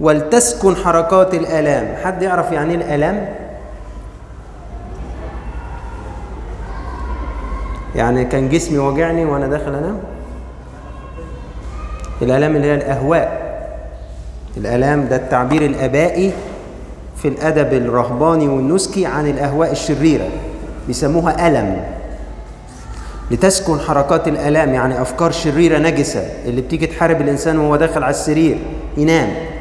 [0.00, 1.96] ولتسكن حركات الآلام.
[2.04, 3.28] حد يعرف يعني إيه الآلام؟
[7.96, 10.00] يعني كان جسمي وجعني وأنا داخل أنام؟
[12.22, 13.44] الآلام اللي هي الأهواء.
[14.56, 16.32] الآلام ده التعبير الآبائي
[17.16, 20.28] في الأدب الرهباني والنسكي عن الأهواء الشريرة.
[20.86, 21.84] بيسموها ألم.
[23.30, 28.58] لتسكن حركات الآلام يعني أفكار شريرة نجسة اللي بتيجي تحارب الإنسان وهو داخل على السرير
[28.96, 29.53] ينام.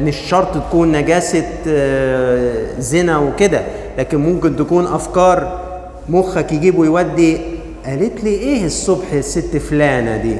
[0.00, 3.62] مش شرط تكون نجاسة آه زنا وكده
[3.98, 5.60] لكن ممكن تكون أفكار
[6.08, 7.38] مخك يجيبه يودي
[7.86, 10.36] قالت لي إيه الصبح الست فلانة دي؟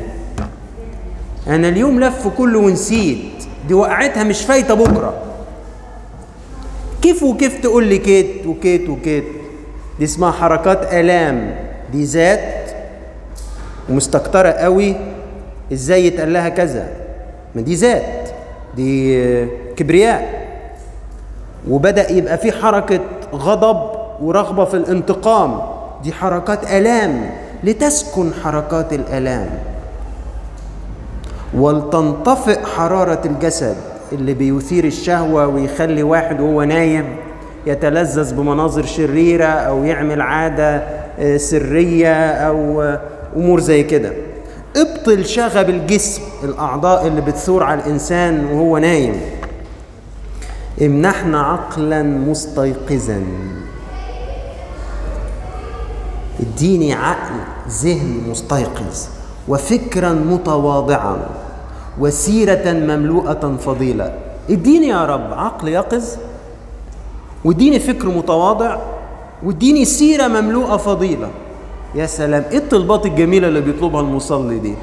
[1.47, 3.19] أنا اليوم لف كله ونسيت
[3.69, 5.15] دي وقعتها مش فايتة بكرة.
[7.03, 9.25] كيف وكيف تقول لي كيت وكيت وكيت؟
[9.99, 11.55] دي اسمها حركات آلام
[11.93, 12.71] دي ذات
[13.91, 14.97] ومستكترة قوي
[15.73, 16.89] إزاي يتقال لها كذا؟
[17.55, 18.24] ما دي ذات.
[18.77, 20.45] دي كبرياء.
[21.71, 23.01] وبدأ يبقى في حركة
[23.35, 25.61] غضب ورغبة في الانتقام.
[26.03, 27.31] دي حركات آلام.
[27.65, 29.51] لتسكن حركات الآلام.
[31.55, 33.77] ولتنطفئ حرارة الجسد
[34.13, 37.05] اللي بيثير الشهوة ويخلي واحد وهو نايم
[37.67, 40.83] يتلذذ بمناظر شريرة أو يعمل عادة
[41.37, 42.83] سرية أو
[43.37, 44.13] أمور زي كده.
[44.77, 49.21] ابطل شغب الجسم الأعضاء اللي بتثور على الإنسان وهو نايم.
[50.83, 53.25] امنحنا عقلا مستيقظا.
[56.41, 57.35] اديني عقل
[57.69, 59.07] ذهن مستيقظ.
[59.49, 61.17] وفكرا متواضعا.
[61.99, 64.15] وسيرة مملوءة فضيلة.
[64.51, 66.05] اديني يا رب عقل يقظ.
[67.45, 68.79] واديني فكر متواضع.
[69.43, 71.29] واديني سيرة مملوءة فضيلة.
[71.95, 74.75] يا سلام إيه الطلبات الجميلة اللي بيطلبها المصلي دي؟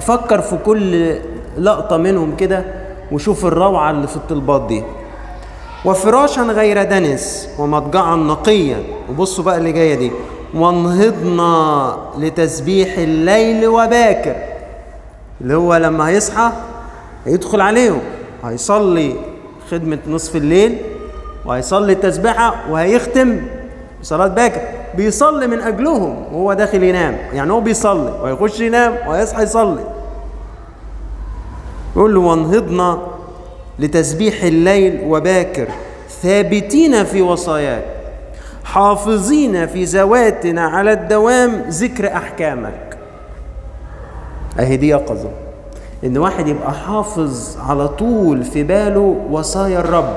[0.00, 1.14] فكر في كل
[1.58, 2.64] لقطة منهم كده
[3.12, 4.82] وشوف الروعة اللي في الطلبات دي.
[5.84, 8.82] وفراشا غير دنس ومضجعا نقيا.
[9.10, 10.10] وبصوا بقى اللي جاية دي.
[10.54, 14.36] وانهضنا لتسبيح الليل وباكر.
[15.40, 16.52] اللي هو لما هيصحى
[17.26, 18.00] هيدخل عليهم.
[18.44, 19.14] هيصلي
[19.70, 20.78] خدمة نصف الليل
[21.46, 23.40] وهيصلي التسبيحة وهيختم.
[24.04, 24.60] صلاة باكر
[24.94, 27.18] بيصلي من أجلهم وهو داخل ينام.
[27.32, 29.84] يعني هو بيصلي وهيخش ينام وهيصحى يصلي.
[31.96, 32.98] يقول له وانهضنا
[33.78, 35.68] لتسبيح الليل وباكر
[36.22, 37.84] ثابتين في وصاياك
[38.64, 42.98] حافظين في ذواتنا على الدوام ذكر أحكامك.
[44.60, 45.30] أهي دي يقظة
[46.04, 50.16] إن واحد يبقى حافظ على طول في باله وصايا الرب.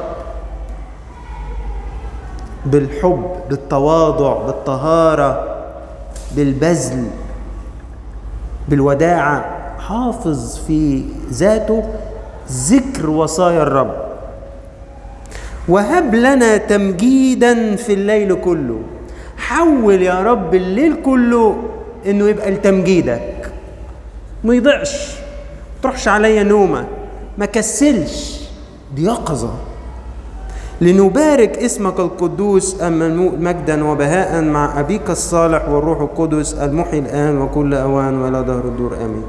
[2.71, 5.58] بالحب بالتواضع بالطهارة
[6.36, 7.06] بالبذل
[8.69, 9.58] بالوداعة.
[9.80, 11.84] حافظ في ذاته
[12.51, 13.95] ذكر وصايا الرب.
[15.67, 18.80] وهب لنا تمجيدا في الليل كله.
[19.38, 21.58] حول يا رب الليل كله
[22.06, 23.51] إنه يبقى لتمجيدك.
[24.43, 25.17] ما يضيعش.
[25.84, 26.86] تروحش عليا نومة.
[27.38, 28.41] ما كسلش.
[28.95, 29.53] دي يقظة
[30.82, 32.82] لنبارك اسمك القدوس
[33.40, 38.96] مجدا وبهاء مع أبيك الصالح والروح القدس المحيي الآن وكل أوان ولا دهر الدور.
[38.96, 39.24] آمين.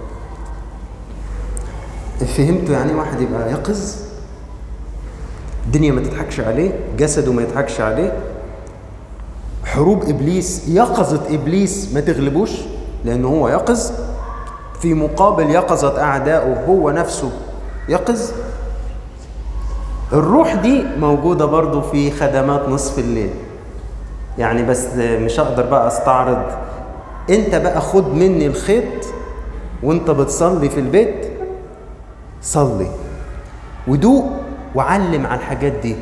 [2.37, 3.95] فهمتوا يعني واحد يبقى يقظ
[5.67, 8.13] الدنيا ما تضحكش عليه جسده ما يضحكش عليه.
[9.65, 12.51] حروب إبليس يقظة إبليس ما تغلبوش
[13.05, 13.93] لأنه هو يقظ.
[14.81, 17.31] في مقابل يقظة اعدائه هو نفسه
[17.89, 18.31] يقظ.
[20.12, 23.31] الروح دي موجودة برضو في خدمات نصف الليل.
[24.38, 26.42] يعني بس مش هقدر بقى استعرض.
[27.31, 29.05] انت بقى خد مني الخيط
[29.83, 31.27] وانت بتصلي في البيت
[32.42, 32.87] صلي.
[33.88, 34.31] ودوق
[34.75, 35.97] وعلم على الحاجات دي.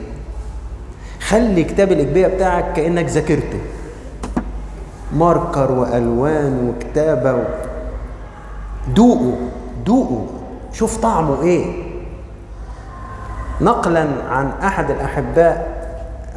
[1.20, 3.58] خلي كتاب الإجبية بتاعك كأنك ذاكرته.
[5.16, 7.42] ماركر وألوان وكتابة و...
[8.94, 9.34] دوقه
[9.86, 10.26] دوقه.
[10.72, 11.85] شوف طعمه إيه.
[13.60, 15.68] نقلا عن أحد الأحباء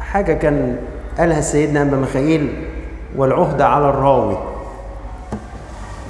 [0.00, 0.76] حاجة كان
[1.18, 2.64] قالها سيدنا أبا ميخائيل
[3.16, 4.38] والعهدة على الراوي.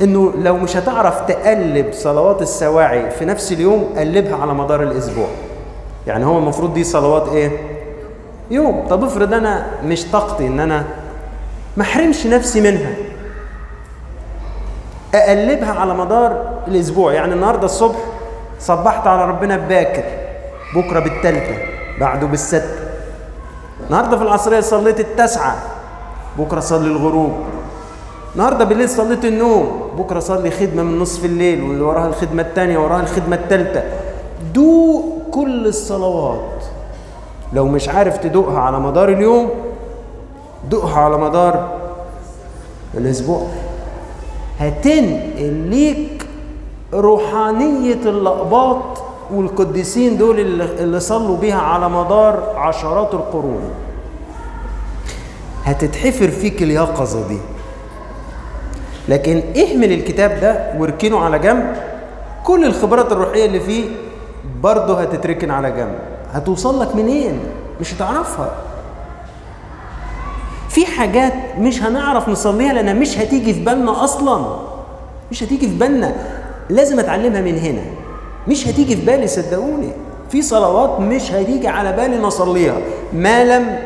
[0.00, 5.26] إنه لو مش هتعرف تقلب صلوات السواعي في نفس اليوم قلبها على مدار الأسبوع.
[6.06, 7.50] يعني هو المفروض دي صلوات إيه؟
[8.50, 8.86] يوم.
[8.88, 10.84] طب افرض أنا مش طاقتي إن أنا
[11.76, 12.90] ما أحرمش نفسي منها.
[15.14, 17.12] أقلبها على مدار الأسبوع.
[17.12, 17.98] يعني النهارده الصبح
[18.60, 20.19] صبحت على ربنا بباكر
[20.74, 21.58] بكرة بالتالتة
[22.00, 22.90] بعده بالستة.
[23.86, 25.56] النهارده في العصرية صليت التاسعه
[26.38, 27.32] بكرة صلي الغروب.
[28.34, 33.00] النهارده بالليل صليت النوم بكرة صلي خدمة من نصف الليل واللي وراها الخدمة الثانية وراها
[33.00, 33.82] الخدمة الثالثه
[34.54, 36.64] دوق كل الصلوات.
[37.52, 39.50] لو مش عارف تدوقها على مدار اليوم
[40.70, 41.72] دوقها على مدار
[42.94, 43.46] الأسبوع.
[44.58, 46.26] هتنقل ليك
[46.94, 53.70] روحانية اللقباط والقديسين دول اللي صلوا بيها على مدار عشرات القرون.
[55.64, 57.38] هتتحفر فيك اليقظة دي.
[59.08, 61.76] لكن اهمل الكتاب ده واركنه على جنب.
[62.44, 63.84] كل الخبرات الروحية اللي فيه
[64.62, 65.98] برضه هتتركن على جنب.
[66.32, 67.40] هتوصل لك منين؟
[67.80, 68.50] مش هتعرفها.
[70.68, 74.56] في حاجات مش هنعرف نصليها لأنها مش هتيجي في بالنا أصلا.
[75.30, 76.14] مش هتيجي في بالنا.
[76.70, 77.82] لازم أتعلمها من هنا.
[78.48, 79.92] مش هتيجي في بالي صدقوني.
[80.30, 82.78] في صلوات مش هتيجي على بالي نصليها
[83.12, 83.78] ما لم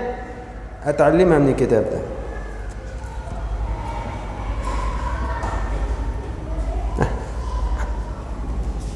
[0.84, 1.98] أتعلمها من الكتاب ده.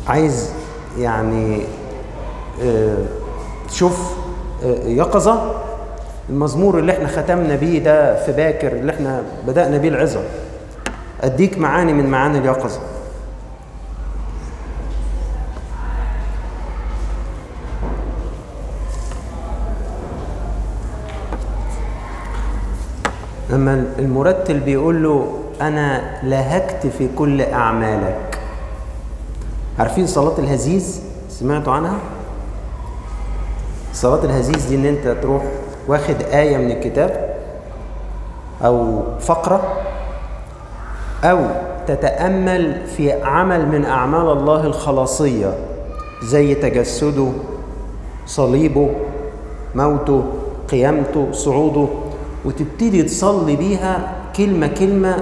[0.08, 0.50] عايز
[0.98, 1.62] يعني
[3.68, 4.16] تشوف
[4.84, 5.62] يقظة.
[6.30, 10.20] المزمور اللي إحنا ختمنا بيه ده في باكر اللي إحنا بدأنا بيه العظة.
[11.22, 12.80] أديك معاني من معاني اليقظة.
[23.58, 28.38] لما المرتل بيقول له أنا لهجت في كل أعمالك.
[29.78, 31.96] عارفين صلاة الهزيز؟ سمعتوا عنها؟
[33.92, 35.42] صلاة الهزيز دي إن أنت تروح
[35.88, 37.34] واخد آية من الكتاب
[38.64, 39.62] أو فقرة
[41.24, 41.46] أو
[41.86, 45.54] تتأمل في عمل من أعمال الله الخلاصية
[46.22, 47.28] زي تجسده
[48.26, 48.90] صليبه
[49.74, 50.24] موته
[50.70, 51.88] قيامته صعوده.
[52.48, 55.16] وتبتدي تصلي بيها كلمة كلمة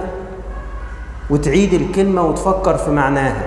[1.30, 3.42] وتعيد الكلمة وتفكر في معناها.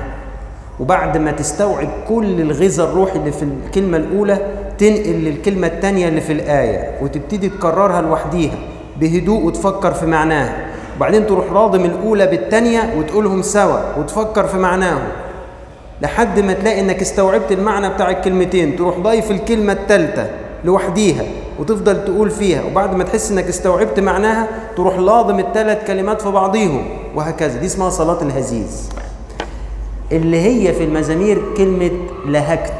[0.80, 4.38] وبعد ما تستوعب كل الغذاء الروحي اللي في الكلمة الأولى
[4.78, 8.56] تنقل للكلمة الثانية اللي في الآية وتبتدي تكررها لوحديها
[9.00, 10.66] بهدوء وتفكر في معناها.
[10.98, 15.08] وبعدين تروح راضم الأولى بالثانية وتقولهم سوا وتفكر في معناهم.
[16.02, 20.30] لحد ما تلاقي إنك استوعبت المعنى بتاع الكلمتين تروح ضايف الكلمة الثالثة
[20.66, 21.24] لوحديها.
[21.60, 26.84] وتفضل تقول فيها وبعد ما تحس إنك استوعبت معناها تروح لاضم الثلاث كلمات في بعضيهم
[27.16, 27.60] وهكذا.
[27.60, 28.90] دي اسمها صلاة الهزيز.
[30.12, 31.92] اللي هي في المزامير كلمة
[32.26, 32.74] لهجت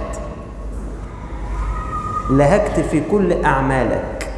[2.30, 4.30] لهجت في كل أعمالك.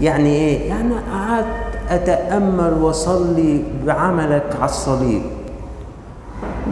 [0.00, 1.46] يعني إيه؟ يعني قعدت
[1.88, 5.22] أتأمل وأصلي بعملك على الصليب.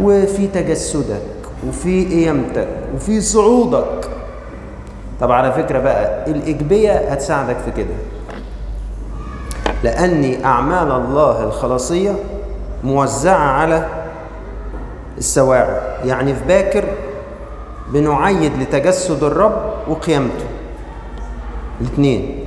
[0.03, 1.23] وفي تجسدك
[1.69, 3.98] وفي قيامتك وفي صعودك.
[5.21, 7.95] طب على فكرة بقى الإجبية هتساعدك في كده.
[9.85, 12.13] لأن أعمال الله الخلاصية
[12.85, 13.87] موزعة على
[15.19, 16.85] السواعي يعني في باكر
[17.93, 20.45] بنعيد لتجسد الرب وقيامته.
[21.81, 22.45] الاثنين.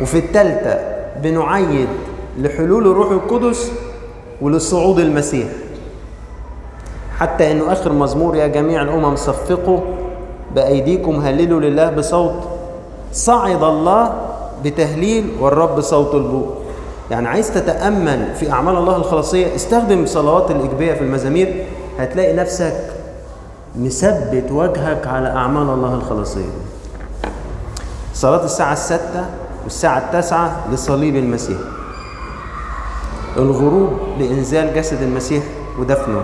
[0.00, 0.78] وفي الثالثة
[1.22, 1.88] بنعيد
[2.38, 3.72] لحلول الروح القدس
[4.40, 5.48] ولصعود المسيح.
[7.18, 9.80] حتى إنه آخر مزمور يا جميع الأمم صفقوا
[10.54, 12.34] بأيديكم هللوا لله بصوت
[13.12, 14.12] صعد الله
[14.64, 16.54] بتهليل والرب صوت البوق
[17.10, 21.64] يعني عايز تتأمل في أعمال الله الخلاصية استخدم صلوات الاجبيه في المزامير
[21.98, 22.74] هتلاقي نفسك
[23.78, 26.50] مثبت وجهك على أعمال الله الخلاصية.
[28.14, 29.24] صلاة الساعة الستة
[29.64, 31.58] والساعة التاسعة لصليب المسيح.
[33.36, 35.42] الغروب لإنزال جسد المسيح
[35.78, 36.22] ودفنه.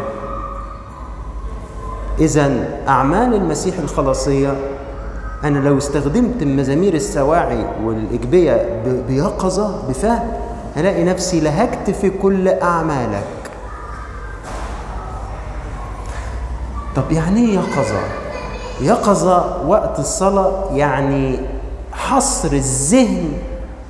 [2.18, 4.54] إذا أعمال المسيح الخلاصية
[5.44, 10.28] أنا لو استخدمت مزامير السواعي والإجبية بيقظة بفهم
[10.76, 13.24] هلاقي نفسي لهجت في كل أعمالك.
[16.96, 18.00] طب يعني إيه يقظة؟
[18.80, 21.38] يقظة وقت الصلاة يعني
[21.92, 23.32] حصر الذهن.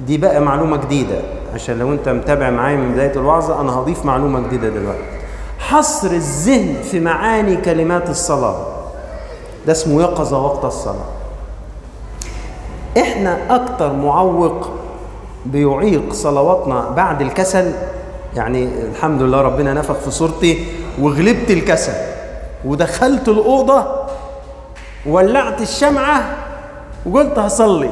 [0.07, 1.21] دي بقى معلومة جديدة
[1.55, 5.16] عشان لو أنت متابع معايا من بداية الوعظة أنا هضيف معلومة جديدة دلوقتي.
[5.69, 8.57] حصر الذهن في معاني كلمات الصلاة.
[9.67, 11.05] ده اسمه يقظة وقت الصلاة.
[12.99, 14.71] إحنا أكتر معوق
[15.47, 17.73] بيعيق صلواتنا بعد الكسل
[18.37, 20.67] يعني الحمد لله ربنا نفخ في صورتي
[21.01, 21.93] وغلبت الكسل
[22.65, 23.85] ودخلت الأوضة
[25.07, 26.23] ولعت الشمعة
[27.07, 27.91] وقلت هصلي.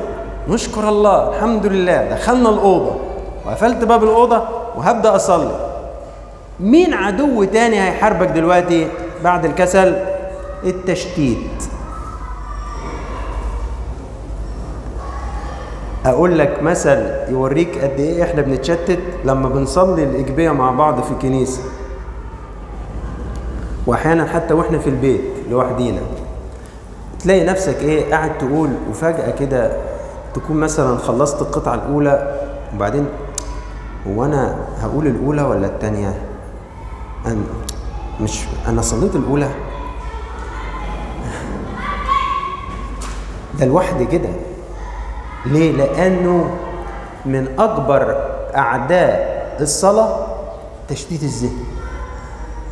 [0.48, 2.92] نشكر الله الحمد لله دخلنا الأوضة.
[3.46, 4.42] وقفلت باب الأوضة
[4.76, 5.73] وهبدأ أصلي.
[6.60, 8.88] مين عدو تاني هيحاربك دلوقتي
[9.24, 9.96] بعد الكسل؟
[10.64, 11.64] التشتيت.
[16.06, 21.62] أقول لك مثل يوريك قد إيه إحنا بنتشتت لما بنصلي الإجبية مع بعض في الكنيسة.
[23.86, 26.00] وأحيانا حتى وإحنا في البيت لوحدينا.
[27.20, 29.72] تلاقي نفسك إيه قاعد تقول وفجأة كده
[30.34, 32.40] تكون مثلا خلصت القطعة الأولى
[32.74, 33.06] وبعدين
[34.08, 36.14] هو أنا هقول الأولى ولا الثانية
[37.26, 37.42] أنا
[38.20, 39.48] مش أنا صليت الأولى.
[43.58, 44.28] ده لوحدي كده.
[45.46, 46.50] ليه؟ لأنه
[47.26, 48.16] من أكبر
[48.56, 50.26] أعداء الصلاة
[50.88, 51.64] تشتيت الذهن.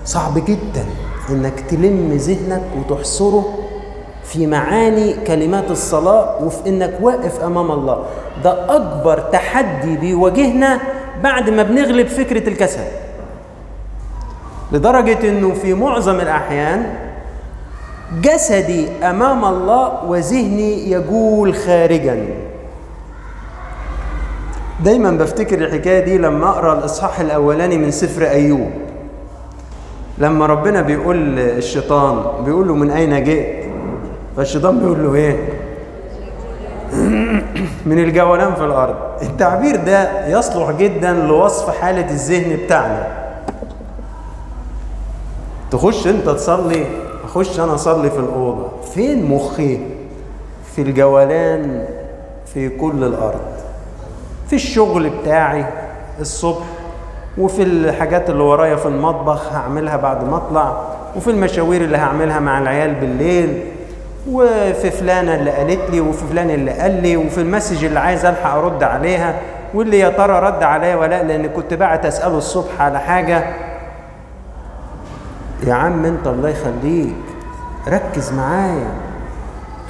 [0.05, 0.85] صعب جدا
[1.31, 3.59] إنك تلم ذهنك وتحصره
[4.25, 8.05] في معاني كلمات الصلاة وفي إنك واقف أمام الله.
[8.45, 10.81] ده أكبر تحدي بيواجهنا
[11.23, 12.85] بعد ما بنغلب فكرة الكسل.
[14.73, 16.95] لدرجة إنه في معظم الأحيان
[18.21, 22.27] جسدي أمام الله وذهني يجول خارجا.
[24.85, 28.71] دايما بفتكر الحكاية دي لما أقرأ الإصحاح الأولاني من سفر أيوب.
[30.19, 33.65] لما ربنا بيقول الشيطان بيقول له من أين جئت؟
[34.37, 35.37] فالشيطان بيقول له إيه؟
[37.87, 38.95] من الجولان في الأرض.
[39.23, 43.22] التعبير ده يصلح جدا لوصف حالة الذهن بتاعنا.
[45.73, 46.87] تخش انت تصلي
[47.25, 48.69] اخش أنا اصلي في الأوضة.
[48.95, 49.79] فين مخي؟
[50.77, 51.85] في الجولان
[52.55, 53.41] في كل الأرض.
[54.49, 55.65] في الشغل بتاعي
[56.21, 56.65] الصبح
[57.39, 60.77] وفي الحاجات اللي ورايا في المطبخ هعملها بعد ما اطلع
[61.17, 63.63] وفي المشاوير اللي هعملها مع العيال بالليل
[64.31, 68.55] وفي فلانة اللي قالت لي وفي فلان اللي قال لي وفي المسج اللي عايز ألحق
[68.57, 69.35] أرد عليها
[69.75, 73.45] واللي يا ترى رد عليا ولا لأن كنت بعت أسأله الصبح على حاجة.
[75.67, 77.15] يا عم انت الله يخليك.
[77.89, 78.95] ركز معايا.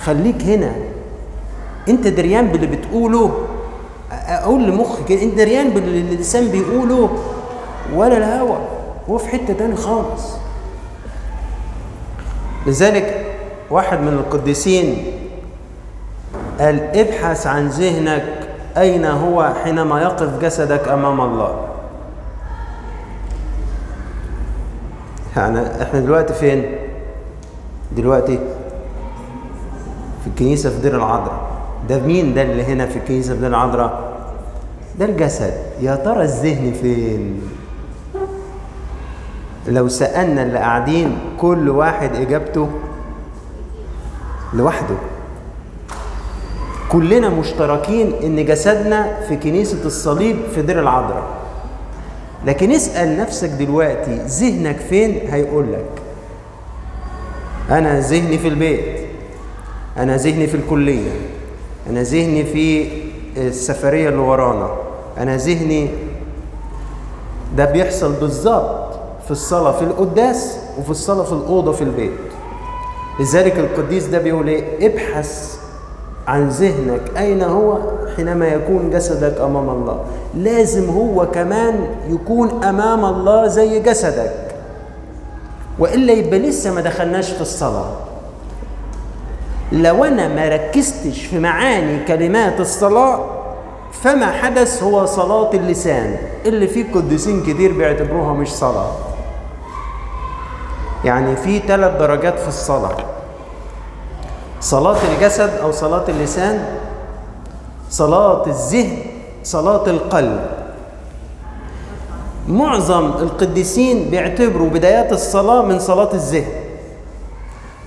[0.01, 0.73] خليك هنا.
[1.89, 3.47] انت دريان باللي بتقوله.
[4.13, 7.19] أقول لمخك انت دريان باللي اللسان بيقوله.
[7.95, 8.59] ولا الهوى
[9.11, 10.37] هو في حتة تاني خالص.
[12.67, 13.27] لذلك
[13.71, 15.05] واحد من القديسين
[16.61, 21.72] قال ابحث عن ذهنك أين هو حينما يقف جسدك أمام الله.
[25.37, 26.65] يعني إحنا دلوقتي فين؟
[27.97, 28.39] دلوقتي
[30.23, 31.51] في الكنيسة في دير العذراء.
[31.89, 34.13] ده مين ده اللي هنا في الكنيسة في دير العذراء؟
[34.99, 35.55] ده الجسد.
[35.81, 37.43] يا ترى الذهن فين؟
[39.69, 42.69] لو سألنا اللي قاعدين كل واحد إجابته
[44.55, 44.95] لوحده.
[46.93, 51.42] كلنا مشتركين إن جسدنا في كنيسة الصليب في دير العذراء.
[52.47, 55.85] لكن اسأل نفسك دلوقتي ذهنك فين؟ هيقول لك.
[57.71, 59.07] أنا ذهني في البيت.
[59.97, 61.11] أنا ذهني في الكلية.
[61.91, 62.89] أنا ذهني في
[63.37, 64.71] السفرية اللي ورانا.
[65.19, 65.89] أنا ذهني
[67.57, 68.93] ده بيحصل بالظبط
[69.25, 72.11] في الصلاة في القداس وفي الصلاة في الأوضة في البيت.
[73.21, 75.59] لذلك القديس ده بيقول إيه؟ ابحث
[76.29, 77.79] عن ذهنك أين هو؟
[78.17, 80.01] حينما يكون جسدك أمام الله.
[80.35, 84.55] لازم هو كمان يكون أمام الله زي جسدك.
[85.79, 87.91] وإلا يبقى لسه ما دخلناش في الصلاة.
[89.73, 93.25] لو أنا ما ركزتش في معاني كلمات الصلاة
[93.93, 96.17] فما حدث هو صلاة اللسان.
[96.47, 98.93] اللي فيه قديسين كتير بيعتبروها مش صلاة.
[101.05, 102.97] يعني في ثلاث درجات في الصلاة.
[104.61, 106.65] صلاة الجسد أو صلاة اللسان
[107.93, 108.97] صلاة الذهن
[109.45, 110.41] صلاة القلب.
[112.49, 116.53] معظم القديسين بيعتبروا بدايات الصلاة من صلاة الذهن.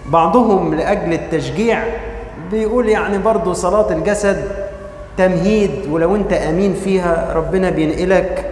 [0.05, 1.83] بعضهم لأجل التشجيع
[2.51, 4.43] بيقول يعني برضو صلاة الجسد
[5.17, 8.45] تمهيد ولو أنت أمين فيها ربنا بينقلك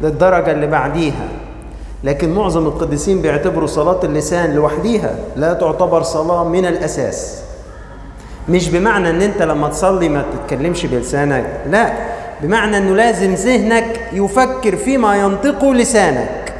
[0.00, 1.28] للدرجة اللي بعديها.
[2.04, 7.45] لكن معظم القديسين بيعتبروا صلاة اللسان لوحديها لا تعتبر صلاة من الأساس.
[8.48, 11.92] مش بمعنى إن أنت لما تصلي ما تتكلمش بلسانك لا
[12.40, 16.52] بمعنى إنه لازم ذهنك يفكر فيما ينطقه لسانك.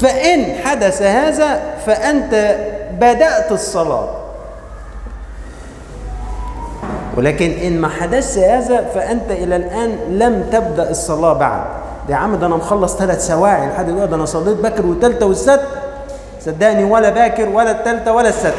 [0.00, 2.56] فإن حدث هذا فأنت
[3.00, 4.08] بدأت الصلاة.
[7.16, 11.64] ولكن إن ما حدث هذا فأنت إلى الآن لم تبدأ الصلاة بعد.
[12.08, 15.60] ده يا عم ده أنا مخلص ثلاث سواعي لحد دلوقتي أنا صليت باكر والتالتة والست
[16.40, 18.54] صدقني ولا باكر ولا التالتة ولا الست.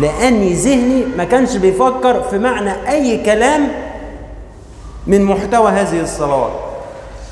[0.00, 3.68] لأني ذهني ما كانش بيفكر في معنى أي كلام
[5.06, 6.52] من محتوى هذه الصلوات.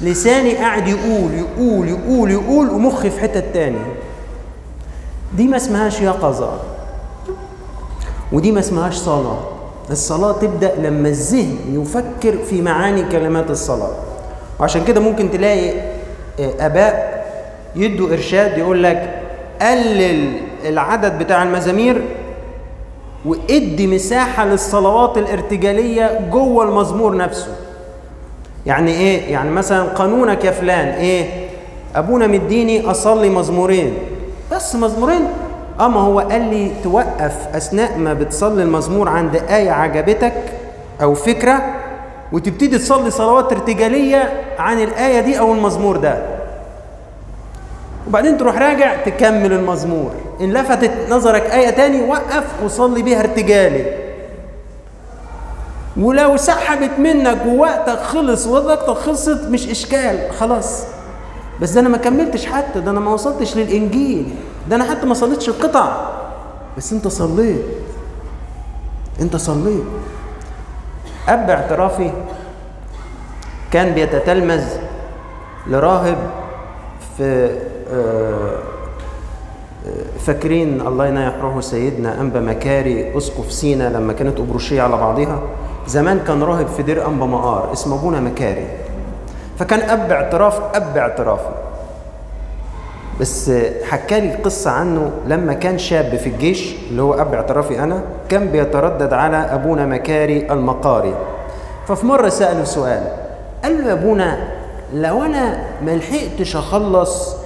[0.00, 3.78] لساني قاعد يقول يقول يقول يقول ومخي في حتة تاني
[5.36, 6.52] دي ما اسمهاش يقظة
[8.32, 9.38] ودي ما اسمهاش صلاة.
[9.90, 13.92] الصلاة تبدأ لما الذهن يفكر في معاني كلمات الصلاة.
[14.61, 15.74] وعشان كده ممكن تلاقي
[16.40, 17.20] آباء
[17.76, 19.22] يدوا إرشاد يقول لك
[19.62, 22.02] قلل العدد بتاع المزامير
[23.24, 27.56] وادي مساحة للصلوات الارتجالية جوه المزمور نفسه.
[28.66, 31.48] يعني إيه؟ يعني مثلا قانونك يا فلان إيه؟
[31.96, 33.94] أبونا مديني أصلي مزمورين.
[34.52, 35.26] بس مزمورين؟
[35.80, 40.32] اما هو قال لي توقف أثناء ما بتصلي المزمور عند آية عجبتك
[41.02, 41.62] أو فكرة
[42.32, 46.22] وتبتدي تصلي صلوات ارتجالية عن الآية دي أو المزمور ده.
[48.11, 50.11] وبعدين تروح راجع تكمل المزمور.
[50.40, 53.84] إن لفتت نظرك آية تاني وقف وصلي بيها ارتجالي.
[55.96, 60.30] ولو سحبت منك ووقتك خلص ووقتك خلصت مش إشكال.
[60.38, 60.84] خلاص.
[61.61, 64.34] بس ده أنا ما كملتش حتى ده أنا ما وصلتش للإنجيل.
[64.68, 66.11] ده أنا حتى ما صليتش القطع.
[66.76, 67.64] بس أنت صليت.
[69.20, 69.84] أنت صليت.
[71.28, 72.11] أب اعترافي
[73.72, 74.64] كان بيتتلمذ
[75.66, 76.18] لراهب
[77.16, 77.56] في
[80.20, 85.38] فاكرين الله ينايح روحه سيدنا أنبا مكاري أسقف سينا لما كانت أبروشية على بعضها؟
[85.86, 88.66] زمان كان راهب في دير أنبا مقار اسمه أبونا مكاري.
[89.59, 91.51] فكان أب اعتراف أب اعترافي
[93.20, 93.53] بس
[93.84, 98.49] حكى لي القصة عنه لما كان شاب في الجيش اللي هو أب اعترافي أنا كان
[98.49, 101.14] بيتردد على أبونا مكاري المقاري.
[101.88, 103.03] ففي مرة سأله سؤال
[103.64, 104.49] قال له أبونا
[104.95, 107.39] لو أنا ما لحقتش أخلص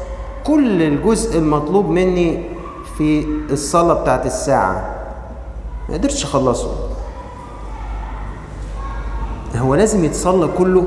[0.44, 2.42] كل الجزء المطلوب مني
[2.98, 4.94] في الصلاة بتاعت الساعة.
[5.88, 6.70] ما قدرتش أخلصه.
[9.56, 10.86] هو لازم يتصلى كله؟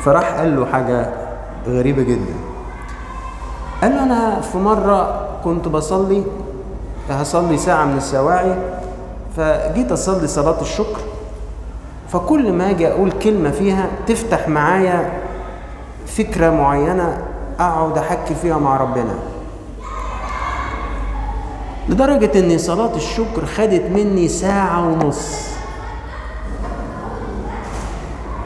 [0.00, 1.12] فراح قال له حاجة
[1.66, 2.34] غريبة جدا.
[3.82, 6.22] قال له أنا في مرة كنت بصلي
[7.10, 8.58] هصلي ساعة من السواعي
[9.36, 11.00] فجيت أصلي صلاة الشكر
[12.12, 15.12] فكل ما أجي أقول كلمة فيها تفتح معايا
[16.08, 17.18] فكرة معينة
[17.60, 19.14] أقعد أحكي فيها مع ربنا.
[21.88, 25.48] لدرجة إن صلاة الشكر خدت مني ساعة ونص.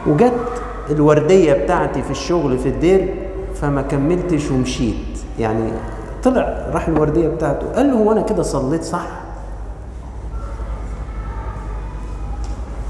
[0.07, 3.13] وجت الوردية بتاعتي في الشغل في الدير
[3.55, 4.95] فما كملتش ومشيت.
[5.39, 5.71] يعني
[6.23, 9.07] طلع راح الوردية بتاعته قال له هو أنا كده صليت صح؟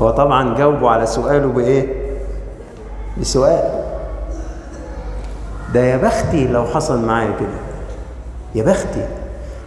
[0.01, 1.87] هو طبعا جاوبه على سؤاله بإيه؟
[3.21, 3.82] بسؤال.
[5.73, 7.57] ده يا بختي لو حصل معايا كده.
[8.55, 9.05] يا بختي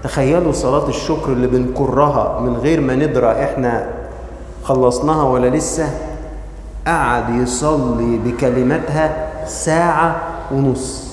[0.02, 3.86] تخيلوا صلاة الشكر اللي بنكرها من غير ما ندرى إحنا
[4.64, 5.90] خلصناها ولا لسه.
[6.86, 10.16] قعد يصلي بكلماتها ساعة
[10.52, 11.06] ونص.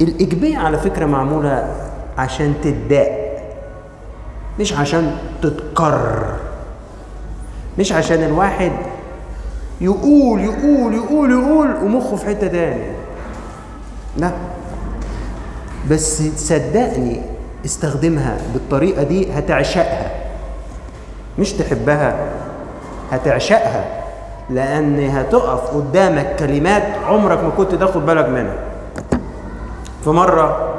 [0.00, 1.68] الإجبية على فكرة معمولة
[2.18, 3.24] عشان تتداء
[4.60, 6.24] مش عشان تتكرر
[7.78, 8.72] مش عشان الواحد
[9.84, 12.84] يقول يقول يقول يقول ومخه في حتة تاني
[14.16, 14.30] لا.
[15.90, 17.20] بس صدقني
[17.64, 20.10] استخدمها بالطريقة دي هتعشقها.
[21.38, 22.16] مش تحبها
[23.12, 23.84] هتعشقها.
[24.50, 28.56] لأن هتقف قدامك كلمات عمرك ما كنت تاخد بالك منها.
[30.04, 30.74] في مرة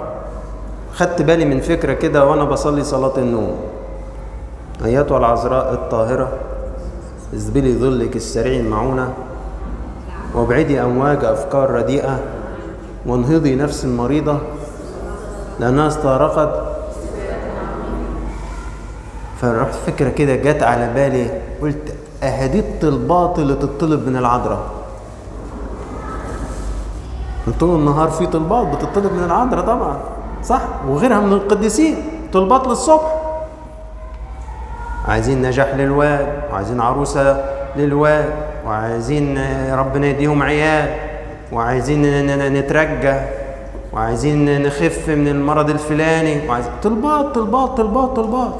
[0.93, 3.56] خدت بالي من فكرة كده وأنا بصلي صلاة النوم.
[4.86, 6.32] أيتها العذراء الطاهرة.
[7.34, 9.14] اذبلي ظلك السريع المعونة
[10.34, 12.20] وابعدي أمواج أفكار رديئة
[13.06, 14.38] وانهضي نفس مريضة
[15.60, 16.66] لأنها استغرقت
[19.42, 24.60] فرحت فكرة كده جت على بالي قلت اهدي الطلبات اللي تطلب من العذراء.
[27.60, 29.98] طول النهار في طلبات بتطلب من العذراء طبعا
[30.44, 31.98] صح؟ وغيرها من القديسين
[32.34, 33.14] طلبات للصبح.
[35.08, 37.45] عايزين نجاح للواد وعايزين عروسة
[37.76, 38.30] للواد
[38.66, 39.38] وعايزين
[39.74, 40.89] ربنا يديهم عيال
[41.51, 43.16] وعايزين نترجى
[43.93, 48.56] وعايزين نخف من المرض الفلاني وعايزين طلبات طلبات طلبات طلبات.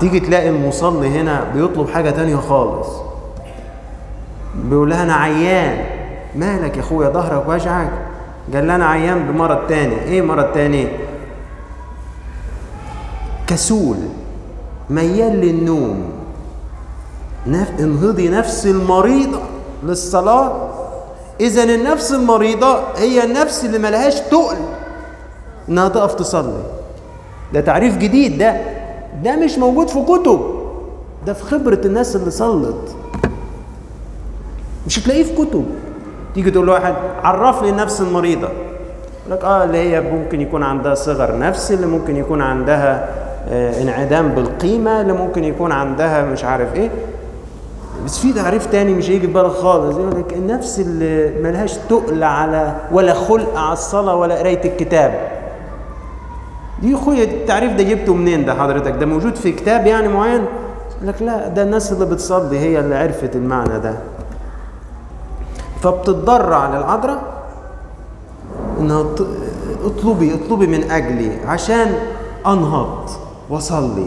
[0.00, 2.88] تيجي تلاقي المصلي هنا بيطلب حاجة تانية خالص.
[4.54, 5.84] بيقول لها أنا عيان.
[6.36, 7.90] مالك يا أخويا؟ ظهرك وجعك.
[8.54, 10.02] قال لي أنا عيان بمرض تاني.
[10.02, 10.88] إيه مرض تاني؟
[13.46, 13.96] كسول.
[14.90, 16.10] ميال للنوم.
[17.80, 19.40] انهضي نفس المريضة
[19.82, 20.68] للصلاة.
[21.40, 24.56] إذا النفس المريضة هي النفس اللي ملهاش تقل.
[25.68, 26.62] إنها تقف تصلي.
[27.52, 28.60] ده تعريف جديد ده.
[29.24, 30.40] ده مش موجود في كتب.
[31.26, 32.96] ده في خبرة الناس اللي صلت.
[34.86, 35.64] مش هتلاقيه في كتب.
[36.34, 38.48] تيجي تقول لواحد عرف لي النفس المريضة.
[39.26, 43.08] يقول لك آه اللي هي ممكن يكون عندها صغر نفس اللي ممكن يكون عندها
[43.48, 46.90] انعدام بالقيمة اللي ممكن يكون عندها مش عارف إيه.
[48.04, 49.96] بس في تعريف تاني مش هيجي في بالك خالص.
[49.96, 55.28] يقول لك النفس اللي ملهاش تقل على ولا خلق على الصلاة ولا قراية الكتاب.
[56.82, 60.44] دي أخويا التعريف ده جبته منين ده حضرتك؟ ده موجود في كتاب يعني معين؟
[61.02, 63.94] لك لا ده الناس اللي بتصلي هي اللي عرفت المعنى ده.
[65.82, 67.22] فبتتضرع للعذراء
[68.80, 69.04] إنها
[69.84, 71.94] اطلبي اطلبي من أجلي عشان
[72.46, 73.10] أنهض.
[73.50, 74.06] واصلي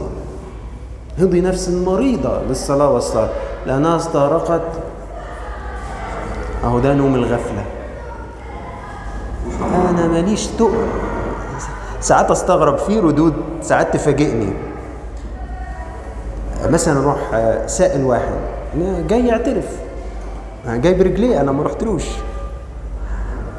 [1.20, 3.30] هضي نفس المريضة للصلاة والصلاة.
[3.66, 4.62] لأنها استغرقت
[6.64, 7.66] أهو ده نوم الغفلة.
[9.89, 10.88] أنا ماليش تقل.
[12.02, 14.54] ساعات أستغرب في ردود ساعات تفاجئني.
[16.70, 17.18] مثلا أروح
[17.68, 18.34] سائل واحد.
[19.08, 19.68] جاي يعترف.
[20.68, 22.06] جاي برجليه أنا ما رحتلوش.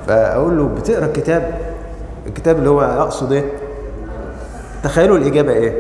[0.07, 1.59] فأقول له بتقرأ الكتاب؟
[2.27, 3.45] الكتاب اللي هو اقصد إيه؟
[4.85, 5.73] تخيلوا الإجابة إيه؟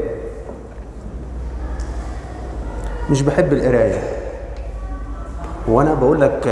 [3.11, 4.02] مش بحب القراية.
[5.68, 6.46] وأنا بقول لك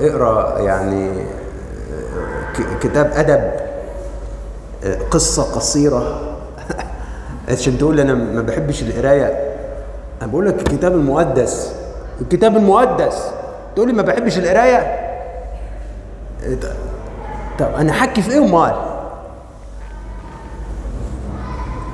[0.00, 1.10] اقرأ يعني
[2.80, 3.50] كتاب أدب
[5.10, 6.36] قصة قصيرة.
[7.48, 9.54] عشان تقول أنا ما بحبش القراية.
[10.22, 11.72] أنا بقول لك الكتاب المقدس.
[12.20, 13.30] الكتاب المقدس.
[13.74, 15.00] تقول لي ما بحبش القراية؟
[17.58, 18.95] طب أنا حكي في إيه امال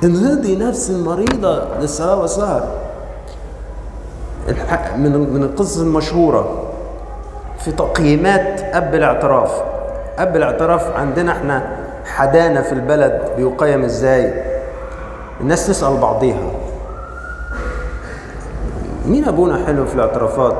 [0.03, 2.67] انهضي نفس المريضة للصلاة والسهر
[4.97, 6.63] من من القصص المشهورة
[7.59, 9.61] في تقييمات أب الاعتراف.
[10.17, 11.75] أب الاعتراف عندنا إحنا
[12.05, 14.43] حدانا في البلد بيقيم إزاي؟
[15.41, 16.51] الناس تسأل بعضيها.
[19.07, 20.55] مين أبونا حلو في الاعترافات؟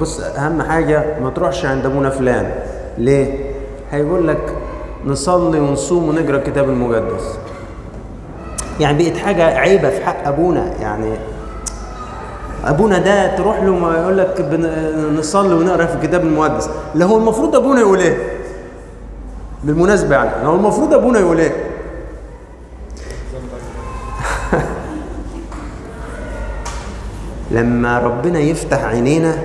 [0.00, 2.50] بص أهم حاجة ما تروحش عند أبونا فلان.
[2.98, 3.52] ليه؟
[3.90, 4.56] هيقول لك
[5.04, 7.38] نصلي ونصوم ونقرأ الكتاب المقدس.
[8.80, 10.72] يعني بقت حاجة عيبة في حق أبونا.
[10.80, 11.14] يعني
[12.64, 14.40] أبونا ده تروح له ما يقول لك
[15.18, 16.70] نصلي ونقرأ في الكتاب المقدس.
[16.94, 18.16] لا هو المفروض أبونا يقول إيه؟
[19.64, 20.46] بالمناسبة يعني.
[20.46, 21.52] هو المفروض أبونا يقول إيه؟
[27.50, 29.38] لما ربنا يفتح عينينا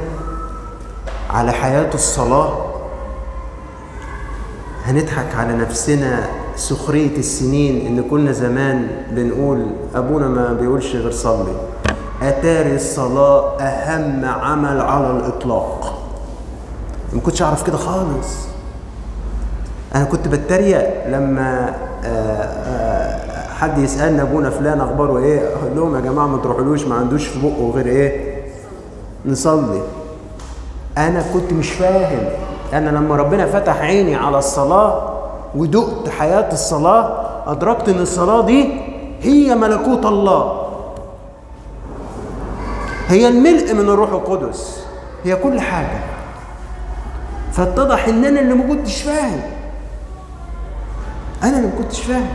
[1.29, 2.65] على حياة الصلاة
[4.85, 6.42] هنضحك على نفسنا.
[6.55, 11.53] سخرية السنين إن كنا زمان بنقول أبونا ما بيقولش غير صلي.
[12.21, 15.99] أتاري الصلاة أهم عمل على الإطلاق.
[17.13, 18.47] ما كنتش أعرف كده خالص.
[19.95, 21.75] أنا كنت بتريق لما
[22.05, 26.95] آآ آآ حد يسألني أبونا فلان أخباره إيه؟ أقول لهم يا جماعة ما تروحولوش ما
[26.95, 28.43] عندوش في بقه غير إيه؟
[29.25, 29.81] نصلي.
[30.97, 32.19] أنا كنت مش فاهم.
[32.73, 35.12] أنا لما ربنا فتح عيني على الصلاة
[35.55, 38.69] ودقت حياة الصلاة أدركت إن الصلاة دي
[39.21, 40.63] هي ملكوت الله.
[43.07, 44.85] هي الملء من الروح القدس.
[45.23, 45.99] هي كل حاجة.
[47.51, 49.41] فاتضح إن أنا اللي ما كنتش فاهم.
[51.43, 52.29] أنا اللي ما كنتش فاهم.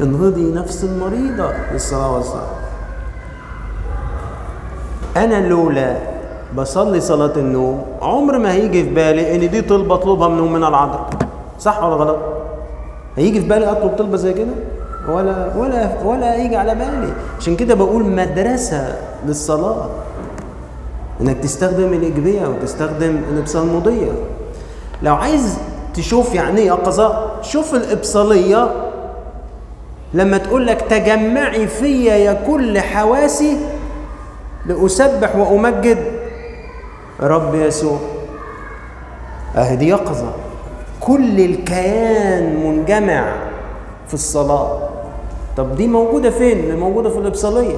[0.00, 2.54] انهضي نفس المريضة للصلاة والصلاة.
[5.16, 5.96] أنا لولا
[6.56, 11.10] بصلي صلاة النوم عمر ما هيجي في بالي إن دي طلبة أطلبها من من العذراء.
[11.64, 12.18] صح ولا غلط؟
[13.16, 14.54] هيجي في بالي أطلب طلبة زي كده؟
[15.08, 17.12] ولا ولا ولا هيجي على بالي.
[17.38, 18.96] عشان كده بقول مدرسة
[19.26, 19.88] للصلاة.
[21.20, 24.12] إنك تستخدم الإيجابية وتستخدم الإبصالمودية
[25.02, 25.58] لو عايز
[25.94, 28.68] تشوف يعني إيه قضاء شوف الإبصالية.
[30.14, 33.56] لما تقول لك تجمعي فيا يا كل حواسي
[34.66, 35.98] لأسبح وأمجد.
[37.20, 37.98] رب يسوع
[39.56, 40.32] أهي دي يقظة
[41.04, 43.36] كل الكيان منجمع
[44.08, 44.88] في الصلاة.
[45.56, 47.76] طب دي موجودة فين؟ موجودة في الإبصالية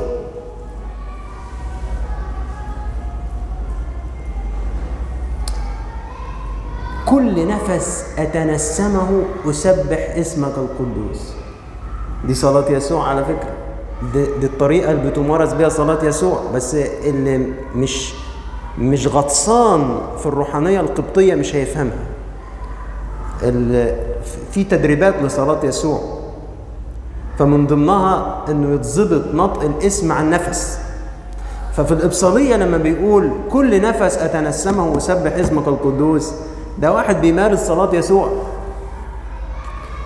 [7.07, 11.33] كل نفس أتنسمه أسبح اسمك القدوس.
[12.27, 13.55] دي صلاة يسوع على فكرة.
[14.41, 16.41] دي الطريقة اللي بتمارس بيها صلاة يسوع.
[16.55, 18.15] بس اللي مش
[18.79, 22.16] مش غطسان في الروحانية القبطية مش هيفهمها.
[24.53, 26.01] في تدريبات لصلاة يسوع.
[27.39, 30.79] فمن ضمنها إنه يتظبط نطق الاسم عن نفس.
[31.77, 36.33] ففي الإبصالية لما بيقول كل نفس أتنسمه وسبح اسمك القدوس
[36.79, 38.31] ده واحد بيمارس صلاة يسوع.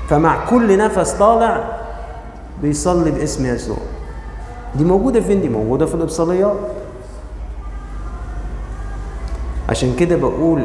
[0.09, 1.81] فمع كل نفس طالع
[2.63, 3.77] بيصلي باسم يسوع.
[4.75, 6.57] دي موجودة فين؟ دي موجودة في الإبصاليات
[9.69, 10.65] عشان كده بقول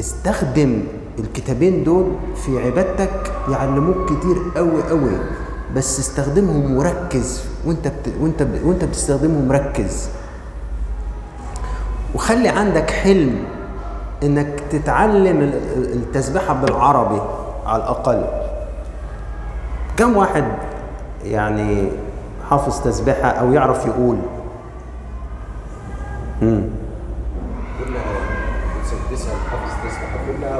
[0.00, 0.82] استخدم
[1.18, 5.10] الكتابين دول في عبادتك يعلموك كتير قوي قوي
[5.76, 8.12] بس استخدمهم مركز وانت بت...
[8.20, 8.66] وانت ب...
[8.66, 10.08] وانت بتستخدمهم مركز
[12.14, 13.44] وخلي عندك حلم
[14.22, 17.20] إنك تتعلم التسبيحه بالعربي
[17.66, 18.24] على الأقل.
[19.96, 20.44] كم واحد
[21.24, 21.88] يعني
[22.50, 24.16] حافظ تسبيحة أو يعرف يقول؟
[26.42, 26.62] امم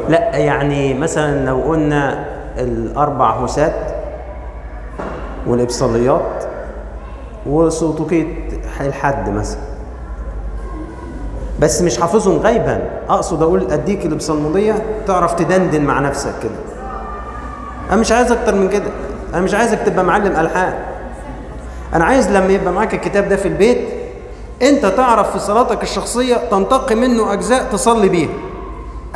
[0.08, 2.24] لا يعني مثلا لو قلنا
[2.58, 3.74] الأربع هوسات
[5.46, 6.44] والإبصاليات
[7.46, 8.26] وسوطوكية
[8.80, 9.60] الحد مثلا.
[11.60, 14.74] بس مش حافظهم غيبا أقصد أقول أديك الابصالموديه
[15.06, 16.52] تعرف تدندن مع نفسك كده.
[17.90, 18.90] أنا مش عايز أكتر من كده.
[19.34, 20.74] أنا مش عايزك تبقى معلم ألحان.
[21.94, 23.78] أنا عايز لما يبقى معاك الكتاب ده في البيت
[24.62, 28.30] أنت تعرف في صلاتك الشخصية تنتقي منه أجزاء تصلي بيها.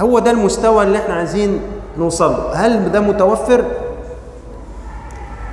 [0.01, 1.61] هو ده المستوى اللي إحنا عايزين
[1.99, 2.53] نوصل له.
[2.55, 3.65] هل ده متوفر؟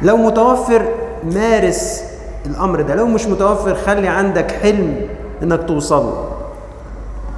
[0.01, 0.85] لو متوفر
[1.23, 2.03] مارس
[2.45, 2.95] الأمر ده.
[2.95, 4.95] لو مش متوفر خلي عندك حلم
[5.43, 6.29] إنك توصل له.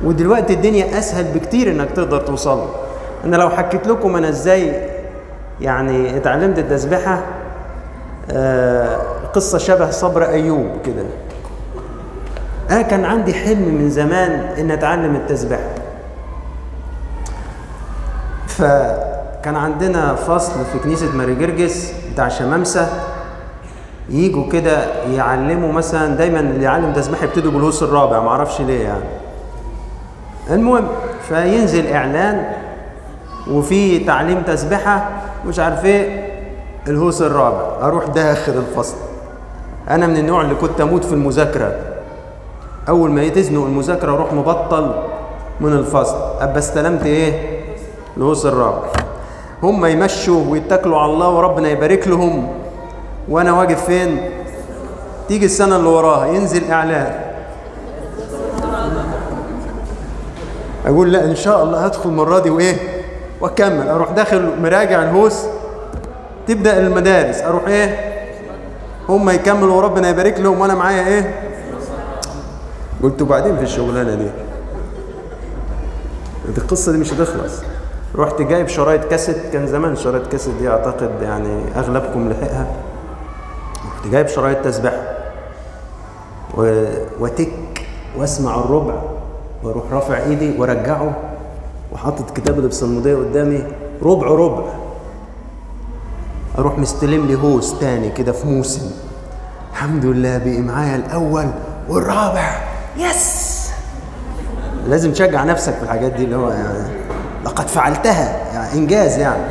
[0.03, 2.69] ودلوقتي الدنيا أسهل بكتير إنك تقدر توصل له.
[3.25, 4.89] أنا لو حكيت لكم أنا إزاي
[5.61, 7.21] يعني اتعلمت التسبيحة
[8.31, 8.97] آه
[9.33, 11.05] قصة شبه صبر أيوب كده.
[12.71, 15.74] أنا كان عندي حلم من زمان إن أتعلم التسبيحة.
[18.57, 22.87] فكان عندنا فصل في كنيسة ماري جرجس بتاع شمامسة.
[24.09, 29.03] يجوا كده يعلموا مثلا دايما اللي يعلم تسبيح يبتدوا بالهوس الرابع ما أعرفش ليه يعني.
[30.49, 30.87] المهم
[31.27, 32.45] فينزل إعلان
[33.51, 35.09] وفي تعليم تسبيحة
[35.47, 36.29] مش عارف إيه
[36.87, 37.87] الهوس الرابع.
[37.87, 38.95] أروح داخل الفصل.
[39.89, 41.75] أنا من النوع اللي كنت أموت في المذاكرة.
[42.89, 44.91] أول ما تزنق المذاكرة أروح مبطل
[45.61, 46.15] من الفصل.
[46.39, 47.54] أبقى استلمت إيه؟
[48.17, 48.87] الهوس الرابع
[49.63, 52.47] هم يمشوا ويتكلوا على الله وربنا يبارك لهم.
[53.29, 54.29] وأنا واقف فين؟
[55.27, 56.27] تيجي السنة اللي وراها.
[56.27, 57.21] ينزل إعلان.
[60.85, 62.75] أقول لا إن شاء الله هدخل المرة دي وإيه؟
[63.41, 63.87] وأكمل.
[63.87, 65.43] أروح داخل مراجع الهوس.
[66.47, 67.41] تبدأ المدارس.
[67.41, 68.15] أروح إيه؟
[69.09, 70.59] هم يكملوا وربنا يبارك لهم.
[70.59, 71.39] وأنا معايا إيه؟
[73.03, 74.27] قلت وبعدين في الشغلانة دي.
[76.57, 77.53] القصة دي مش هتخلص.
[78.15, 79.37] رحت جايب شرايط كاسيت.
[79.53, 82.67] كان زمان شرايط كاسيت دي أعتقد يعني أغلبكم لحقها.
[83.85, 84.93] رحت جايب شرايط تسبيح
[86.57, 86.85] و...
[87.19, 87.51] وتك
[88.17, 88.95] وأسمع الربع
[89.63, 91.15] وأروح رافع إيدي وأرجعه
[91.93, 93.63] وحاطط كتاب الابصالموديه قدامي
[94.03, 94.63] ربع ربع.
[96.57, 98.91] أروح مستلم لي هوس تاني كده في موسم.
[99.71, 101.47] الحمد لله بقي معايا الأول
[101.89, 102.61] والرابع.
[102.97, 103.55] يس!
[104.87, 107.04] لازم تشجع نفسك في الحاجات دي اللي هو يعني
[107.45, 108.53] لقد فعلتها.
[108.53, 109.43] يعني إنجاز يعني.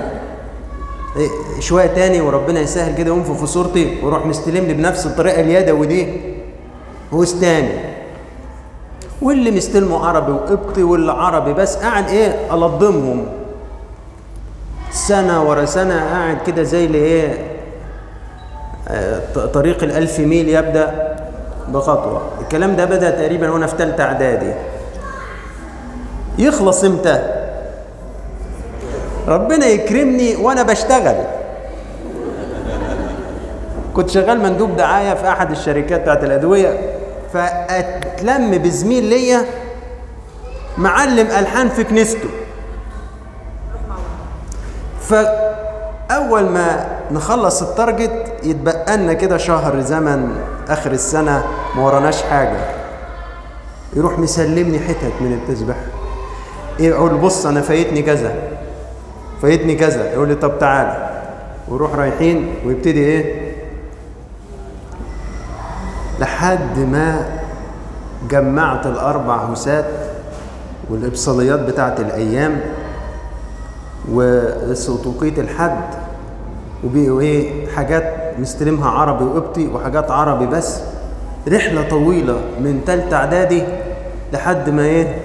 [1.17, 1.29] إيه
[1.61, 6.21] شوية تاني وربنا يسهل كده ينفخ في صورتي وأروح مستلم لي بنفس الطريقة اليدوي دي
[7.13, 7.95] هوس تاني؟
[9.23, 13.27] واللي مستلمه عربي وقبطي واللي عربي بس قاعد إيه ألضمهم.
[14.93, 17.39] سنة ورا سنة قاعد كده زي اللي إيه
[19.55, 21.17] طريق الألف ميل يبدأ
[21.69, 22.23] بخطوة.
[22.41, 24.53] الكلام ده بدأ تقريبا وأنا في تالتة إعدادي.
[26.39, 27.34] يخلص إمتى؟
[29.29, 31.17] ربنا يكرمني وأنا بشتغل.
[33.95, 36.79] كنت شغال مندوب دعاية في أحد الشركات بتاعت الأدوية
[37.33, 39.45] فأتلم بزميل ليا
[40.79, 42.29] معلم ألحان في كنيسته.
[45.01, 50.37] فأول ما نخلص التارجت يتبقى لنا كده شهر زمن
[50.69, 51.45] آخر السنة
[51.77, 52.59] ما وراناش حاجة.
[53.97, 55.77] يروح مسلمني حتت من التسبيح.
[56.81, 58.35] له بص أنا فايتني كذا.
[59.45, 61.21] فايتني كذا يقول لي طب تعالى
[61.69, 63.53] ويروح رايحين ويبتدي إيه؟
[66.21, 67.29] لحد ما
[68.31, 69.85] جمعت الأربع هسات
[70.91, 72.61] والإبصاليات بتاعت الأيام
[74.13, 75.85] وسطوقية الحد.
[76.85, 80.81] وبقوا إيه حاجات مستلمها عربي وقبطي وحاجات عربي بس.
[81.49, 83.63] رحلة طويلة من تالتة إعدادي
[84.33, 85.19] لحد ما إيه؟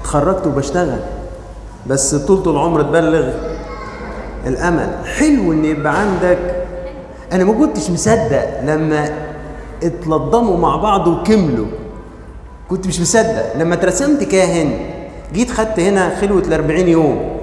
[0.00, 1.00] اتخرجت وبشتغل.
[1.86, 3.28] بس طولة العمر تبلغ.
[4.46, 4.88] الأمل.
[5.18, 6.38] حلو ان يبقى عندك.
[7.32, 9.08] أنا ما كنتش مصدق لما
[9.82, 11.66] اتلضموا مع بعض وكملوا.
[12.70, 13.56] كنت مش مصدق.
[13.56, 14.78] لما اترسمت كاهن
[15.32, 17.38] جيت خدت هنا خلوة الأربعين يوم.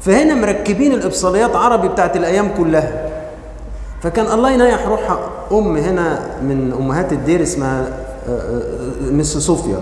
[0.00, 3.08] فهنا مركبين الإبصاليات عربي بتاعت الأيام كلها.
[4.02, 5.18] فكان الله ينيح روحها
[5.52, 7.86] أم هنا من أمهات الدير اسمها
[9.10, 9.80] مس صوفيا.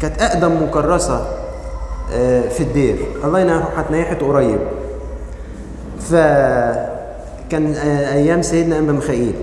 [0.00, 1.37] كانت أقدم مكرسة.
[2.48, 2.96] في الدير.
[3.24, 4.58] الله ينيح روحها اتنيحت قريب.
[6.00, 7.74] فكان
[8.12, 9.34] أيام سيدنا أنبا ميخائيل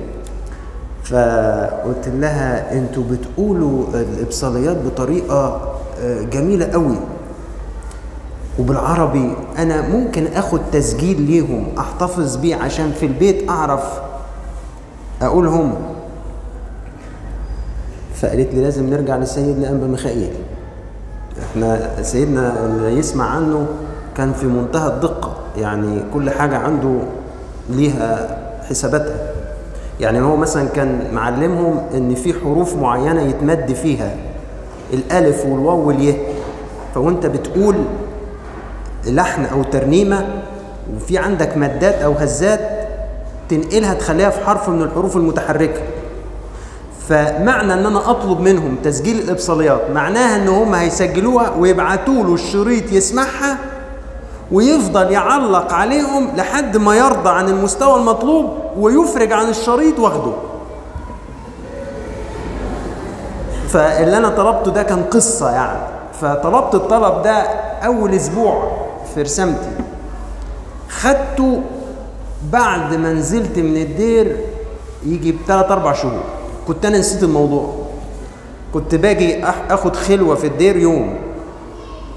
[1.03, 5.73] فقلت لها أنتوا بتقولوا الإبصاليات بطريقة
[6.31, 6.95] جميلة قوي
[8.59, 13.83] وبالعربي أنا ممكن آخد تسجيل ليهم أحتفظ بيه عشان في البيت أعرف
[15.21, 15.73] أقولهم.
[18.15, 20.33] فقالت لي لازم نرجع لسيدنا انبا ميخائيل
[21.43, 23.67] إحنا سيدنا اللي يسمع عنه
[24.17, 25.35] كان في منتهى الدقة.
[25.57, 26.99] يعني كل حاجة عنده
[27.69, 28.37] ليها
[28.69, 29.31] حساباتها.
[29.99, 34.15] يعني هو مثلا كان معلمهم إن في حروف معينة يتمد فيها.
[34.93, 36.17] الألف والواو والياء.
[36.95, 37.75] فوانت بتقول
[39.07, 40.25] لحن أو ترنيمة
[40.95, 42.59] وفي عندك مدات أو هزات
[43.49, 45.81] تنقلها تخليها في حرف من الحروف المتحركة.
[47.09, 53.57] فمعنى إن أنا أطلب منهم تسجيل الإبصاليات معناها إن هم هيسجلوها ويبعتوا له الشريط يسمعها
[54.51, 60.31] ويفضل يعلق عليهم لحد ما يرضى عن المستوى المطلوب ويفرج عن الشريط واخده.
[63.69, 65.79] فاللي أنا طلبته ده كان قصة يعني.
[66.21, 67.31] فطلبت الطلب ده
[67.85, 68.71] أول أسبوع
[69.15, 69.71] في رسامتي.
[70.89, 71.61] خدته
[72.51, 74.37] بعد ما نزلت من الدير
[75.05, 76.23] يجي بثلاث أربع شهور.
[76.67, 77.73] كنت أنا نسيت الموضوع
[78.73, 81.15] كنت باجي آخد خلوة في الدير يوم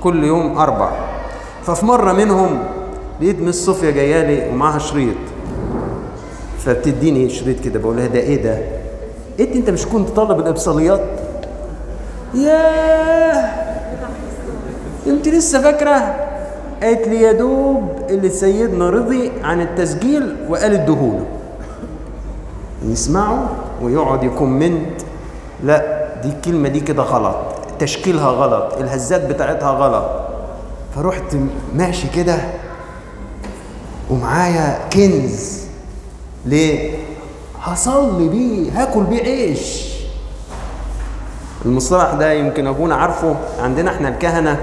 [0.03, 0.90] كل يوم أربع
[1.62, 2.59] ففي مرة منهم
[3.20, 5.14] لقيت مس صوفيا جاية لي ومعاها شريط
[6.59, 8.59] فبتديني شريط كده بقول لها ده إيه ده؟
[9.40, 11.01] انت أنت مش كنت طالب الإبصاليات؟
[12.34, 13.51] ياه
[15.07, 16.14] أنت لسه فاكرة؟
[16.82, 21.24] قالت لي يا دوب اللي سيدنا رضي عن التسجيل وقال ادهوله
[22.84, 23.46] يسمعوا
[23.83, 25.01] ويقعد يكومنت
[25.64, 27.37] لا دي الكلمة دي كده غلط.
[27.79, 30.11] تشكيلها غلط الهزات بتاعتها غلط.
[30.95, 31.37] فرحت
[31.74, 32.37] ماشي كده
[34.11, 35.59] ومعايا كنز.
[36.47, 36.91] ليه؟
[37.62, 39.89] هصلي بيه هاكل بيه عيش.
[41.64, 43.37] المصطلح ده يمكن اكون عارفه.
[43.61, 44.59] عندنا إحنا الكهنة.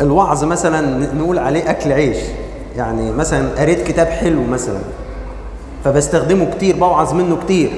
[0.00, 0.80] الوعظ مثلا
[1.14, 2.18] نقول عليه أكل عيش.
[2.76, 4.78] يعني مثلا قريت كتاب حلو مثلا.
[5.86, 7.70] فبستخدمه كتير بوعظ منه كتير.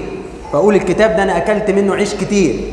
[0.52, 2.72] فأقول الكتاب ده أنا أكلت منه عيش كتير.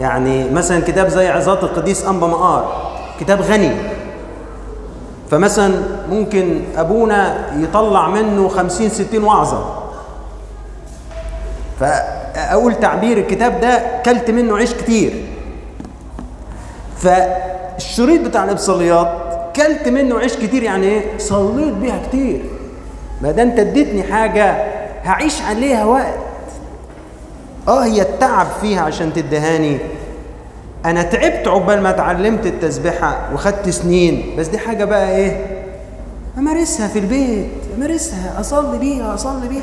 [0.00, 2.90] يعني مثلا كتاب زي عظات القديس انبا مقار
[3.20, 3.70] كتاب غني.
[5.30, 5.74] فمثلا
[6.10, 9.64] ممكن أبونا يطلع منه خمسين ستين وعظة.
[11.80, 15.24] فأقول تعبير الكتاب ده كلت منه عيش كتير.
[16.98, 19.08] فالشريط بتاع الإبصاليات
[19.56, 22.40] كلت منه عيش كتير يعني إيه؟ صليت بيها كتير.
[23.22, 24.50] ما ده انت اديتني حاجة
[25.04, 26.18] هعيش عليها وقت.
[27.68, 29.78] آه هي التعب فيها عشان تدهاني.
[30.84, 35.46] أنا تعبت عقبال ما اتعلمت التسبيحة وخدت سنين بس دي حاجة بقى إيه؟
[36.38, 39.62] امارسها في البيت امارسها اصلي بيها اصلي بيها.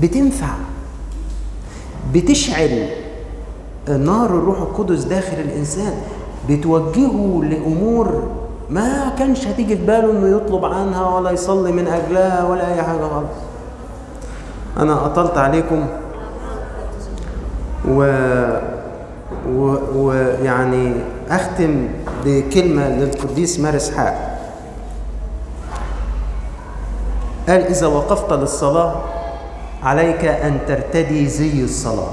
[0.00, 0.54] بتنفع.
[2.14, 2.88] بتشعل
[3.88, 5.94] نار الروح القدس داخل الإنسان.
[6.48, 8.30] بتوجهه لأمور
[8.70, 13.08] ما كانش هتيجي في باله إنه يطلب عنها ولا يصلي من أجلها ولا أي حاجة
[13.08, 13.38] خالص.
[14.76, 15.86] أنا أطلت عليكم
[17.88, 18.02] و
[19.94, 20.92] ويعني
[21.30, 21.88] أختم
[22.24, 24.38] بكلمة للقديس مارس حاق.
[27.48, 28.94] قال إذا وقفت للصلاة
[29.82, 32.10] عليك أن ترتدي زي الصلاة.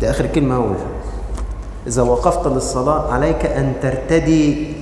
[0.00, 0.86] ده آخر كلمة هقولها
[1.86, 4.76] إذا وقفت للصلاة عليك أن ترتدي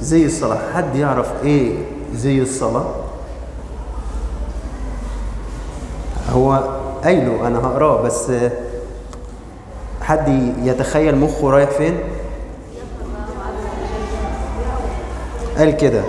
[0.00, 0.58] زي الصلاة.
[0.74, 1.74] حد يعرف إيه
[2.14, 2.86] زي الصلاة؟
[6.32, 6.60] هو
[7.04, 8.32] قايله أنا هقراه بس
[10.02, 11.98] حد يتخيل مخه رايح فين؟
[15.58, 16.02] قال كده.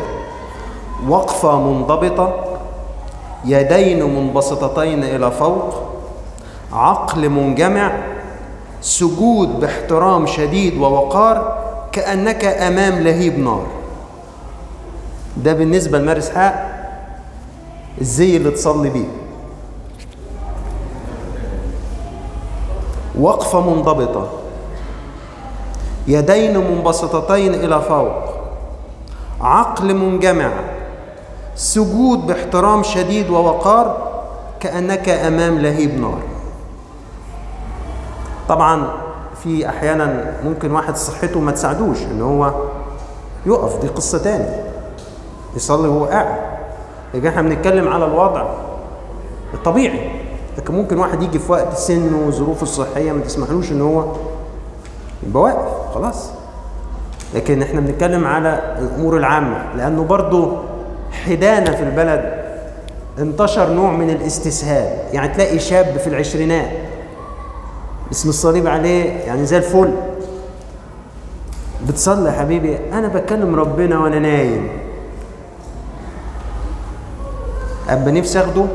[1.08, 2.44] وقفة منضبطة
[3.46, 5.74] يدين منبسطتين إلى فوق
[6.74, 7.92] عقل منجمع
[8.82, 11.58] سجود باحترام شديد ووقار
[11.92, 13.77] كأنك أمام لهيب نار.
[15.44, 16.68] ده بالنسبة لمارس حق
[18.02, 19.08] الزي اللي تصلي بيه.
[23.20, 24.30] وقفة منضبطة.
[26.08, 28.14] يدين منبسطتين إلى فوق.
[29.42, 30.52] عقل منجمع.
[31.56, 34.08] سجود باحترام شديد ووقار
[34.60, 36.20] كأنك أمام لهيب نار.
[38.50, 38.88] طبعا
[39.44, 42.54] في أحيانا ممكن واحد صحته ما تساعدوش إن هو
[43.46, 44.67] يقف دي قصة تاني
[45.58, 46.40] يصلي وهو قاعد.
[47.14, 48.46] لكن إحنا بنتكلم على الوضع
[49.54, 50.12] الطبيعي.
[50.58, 54.06] لكن ممكن واحد يجي في وقت سنه وظروفه الصحية ما تسمحلوش إن هو
[55.28, 56.30] يبقى واقف خلاص.
[57.36, 59.64] لكن إحنا بنتكلم على الأمور العامة.
[59.78, 60.58] لأنه برضه
[61.26, 62.48] حدانا في البلد
[63.20, 64.98] انتشر نوع من الاستسهال.
[65.14, 66.72] يعني تلاقي شاب في العشرينات
[68.12, 69.94] اسم الصليب عليه يعني زي الفل.
[71.88, 74.70] بتصلي يا حبيبي أنا بكلم ربنا وأنا نايم.
[77.90, 78.66] أبقى نفسي أخده.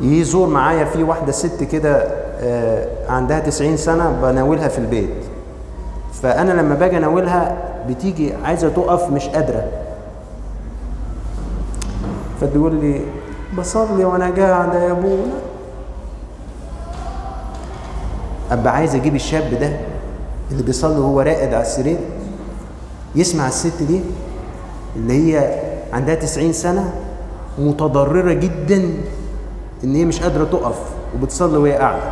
[0.00, 1.96] يزور معايا في واحدة ست كده
[2.42, 5.10] آه، عندها 90 سنة بناولها في البيت.
[6.22, 7.56] فأنا لما باجي أناولها
[7.88, 9.64] بتيجي عايزة تقف مش قادرة.
[12.40, 13.00] فتقول لي
[13.58, 15.32] بصلي وأنا قاعدة يا أبونا.
[18.50, 19.72] أبقى عايز أجيب الشاب ده
[20.50, 21.98] اللي بيصلي وهو راقد على السرير
[23.16, 24.00] يسمع الست دي
[24.96, 25.60] اللي هي
[25.92, 26.92] عندها 90 سنة
[27.58, 28.94] متضررة جدا
[29.84, 30.78] إن هي مش قادرة تقف
[31.14, 32.10] وبتصلي وهي قاعدة.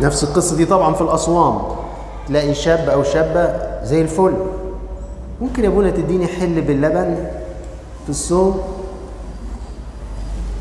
[0.00, 1.58] نفس القصة دي طبعا في الاسوام
[2.28, 4.34] تلاقي شاب أو شابة زي الفل.
[5.40, 7.16] ممكن يا أبونا تديني حل باللبن
[8.04, 8.60] في الصوم؟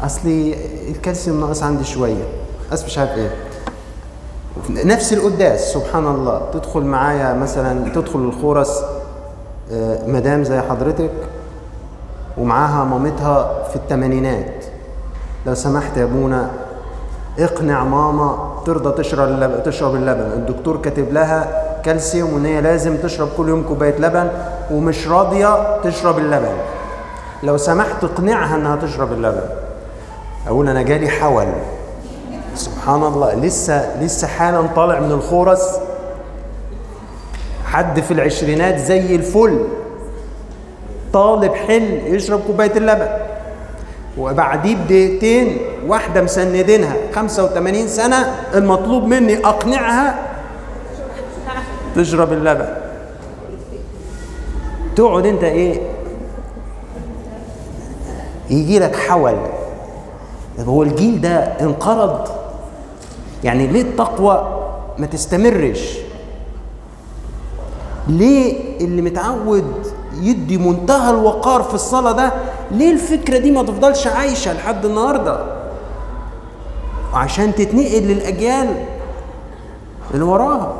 [0.04, 0.56] اصلي
[0.90, 2.24] الكالسيوم ناقص عندي شوية.
[2.72, 3.32] بس مش عارف إيه.
[4.70, 6.42] نفس القداس سبحان الله.
[6.54, 8.82] تدخل معايا مثلا تدخل الخورس
[9.72, 11.12] آه، مدام زي حضرتك.
[12.38, 14.66] ومعاها مامتها في الثمانينات.
[15.46, 16.52] لو سمحت يا أبونا
[17.40, 20.22] اقنع ماما ترضى تشرب تشرب اللبن.
[20.22, 24.30] الدكتور كاتب لها كالسيوم وإن هي لازم تشرب كل يوم كوباية لبن
[24.72, 26.56] ومش راضية تشرب اللبن.
[27.44, 29.44] لو سمحت اقنعها إنها تشرب اللبن.
[30.48, 31.48] أقول أنا جالي حول.
[32.56, 35.80] سبحان الله لسه لسه حالا طالع من الخورس.
[37.66, 39.60] حد في العشرينات زي الفل.
[41.14, 43.08] طالب حل يشرب كوباية اللبن.
[44.18, 45.58] وبعديه بدقيقتين
[45.88, 50.20] واحدة مسندينها 85 سنة المطلوب مني أقنعها
[51.96, 52.68] تشرب اللبن.
[54.96, 55.82] تقعد أنت إيه؟
[58.50, 59.36] يجي لك حول.
[60.60, 62.28] هو الجيل ده انقرض؟
[63.44, 64.64] يعني ليه التقوى
[64.98, 65.98] ما تستمرش؟
[68.08, 69.88] ليه اللي متعود
[70.22, 72.34] يدي منتهى الوقار في الصلاة ده
[72.72, 75.46] ليه الفكرة دي ما تفضلش عايشة لحد النهاردة؟
[77.14, 78.86] عشان تتنقل للأجيال
[80.14, 80.74] اللي وراها.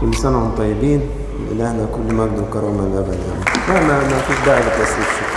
[0.00, 1.00] كل سنة وأنتم طيبين.
[1.50, 3.18] لإلهنا كل مجد وكرامة الأبد
[3.68, 5.31] ما ما ما فيش داعي شكرا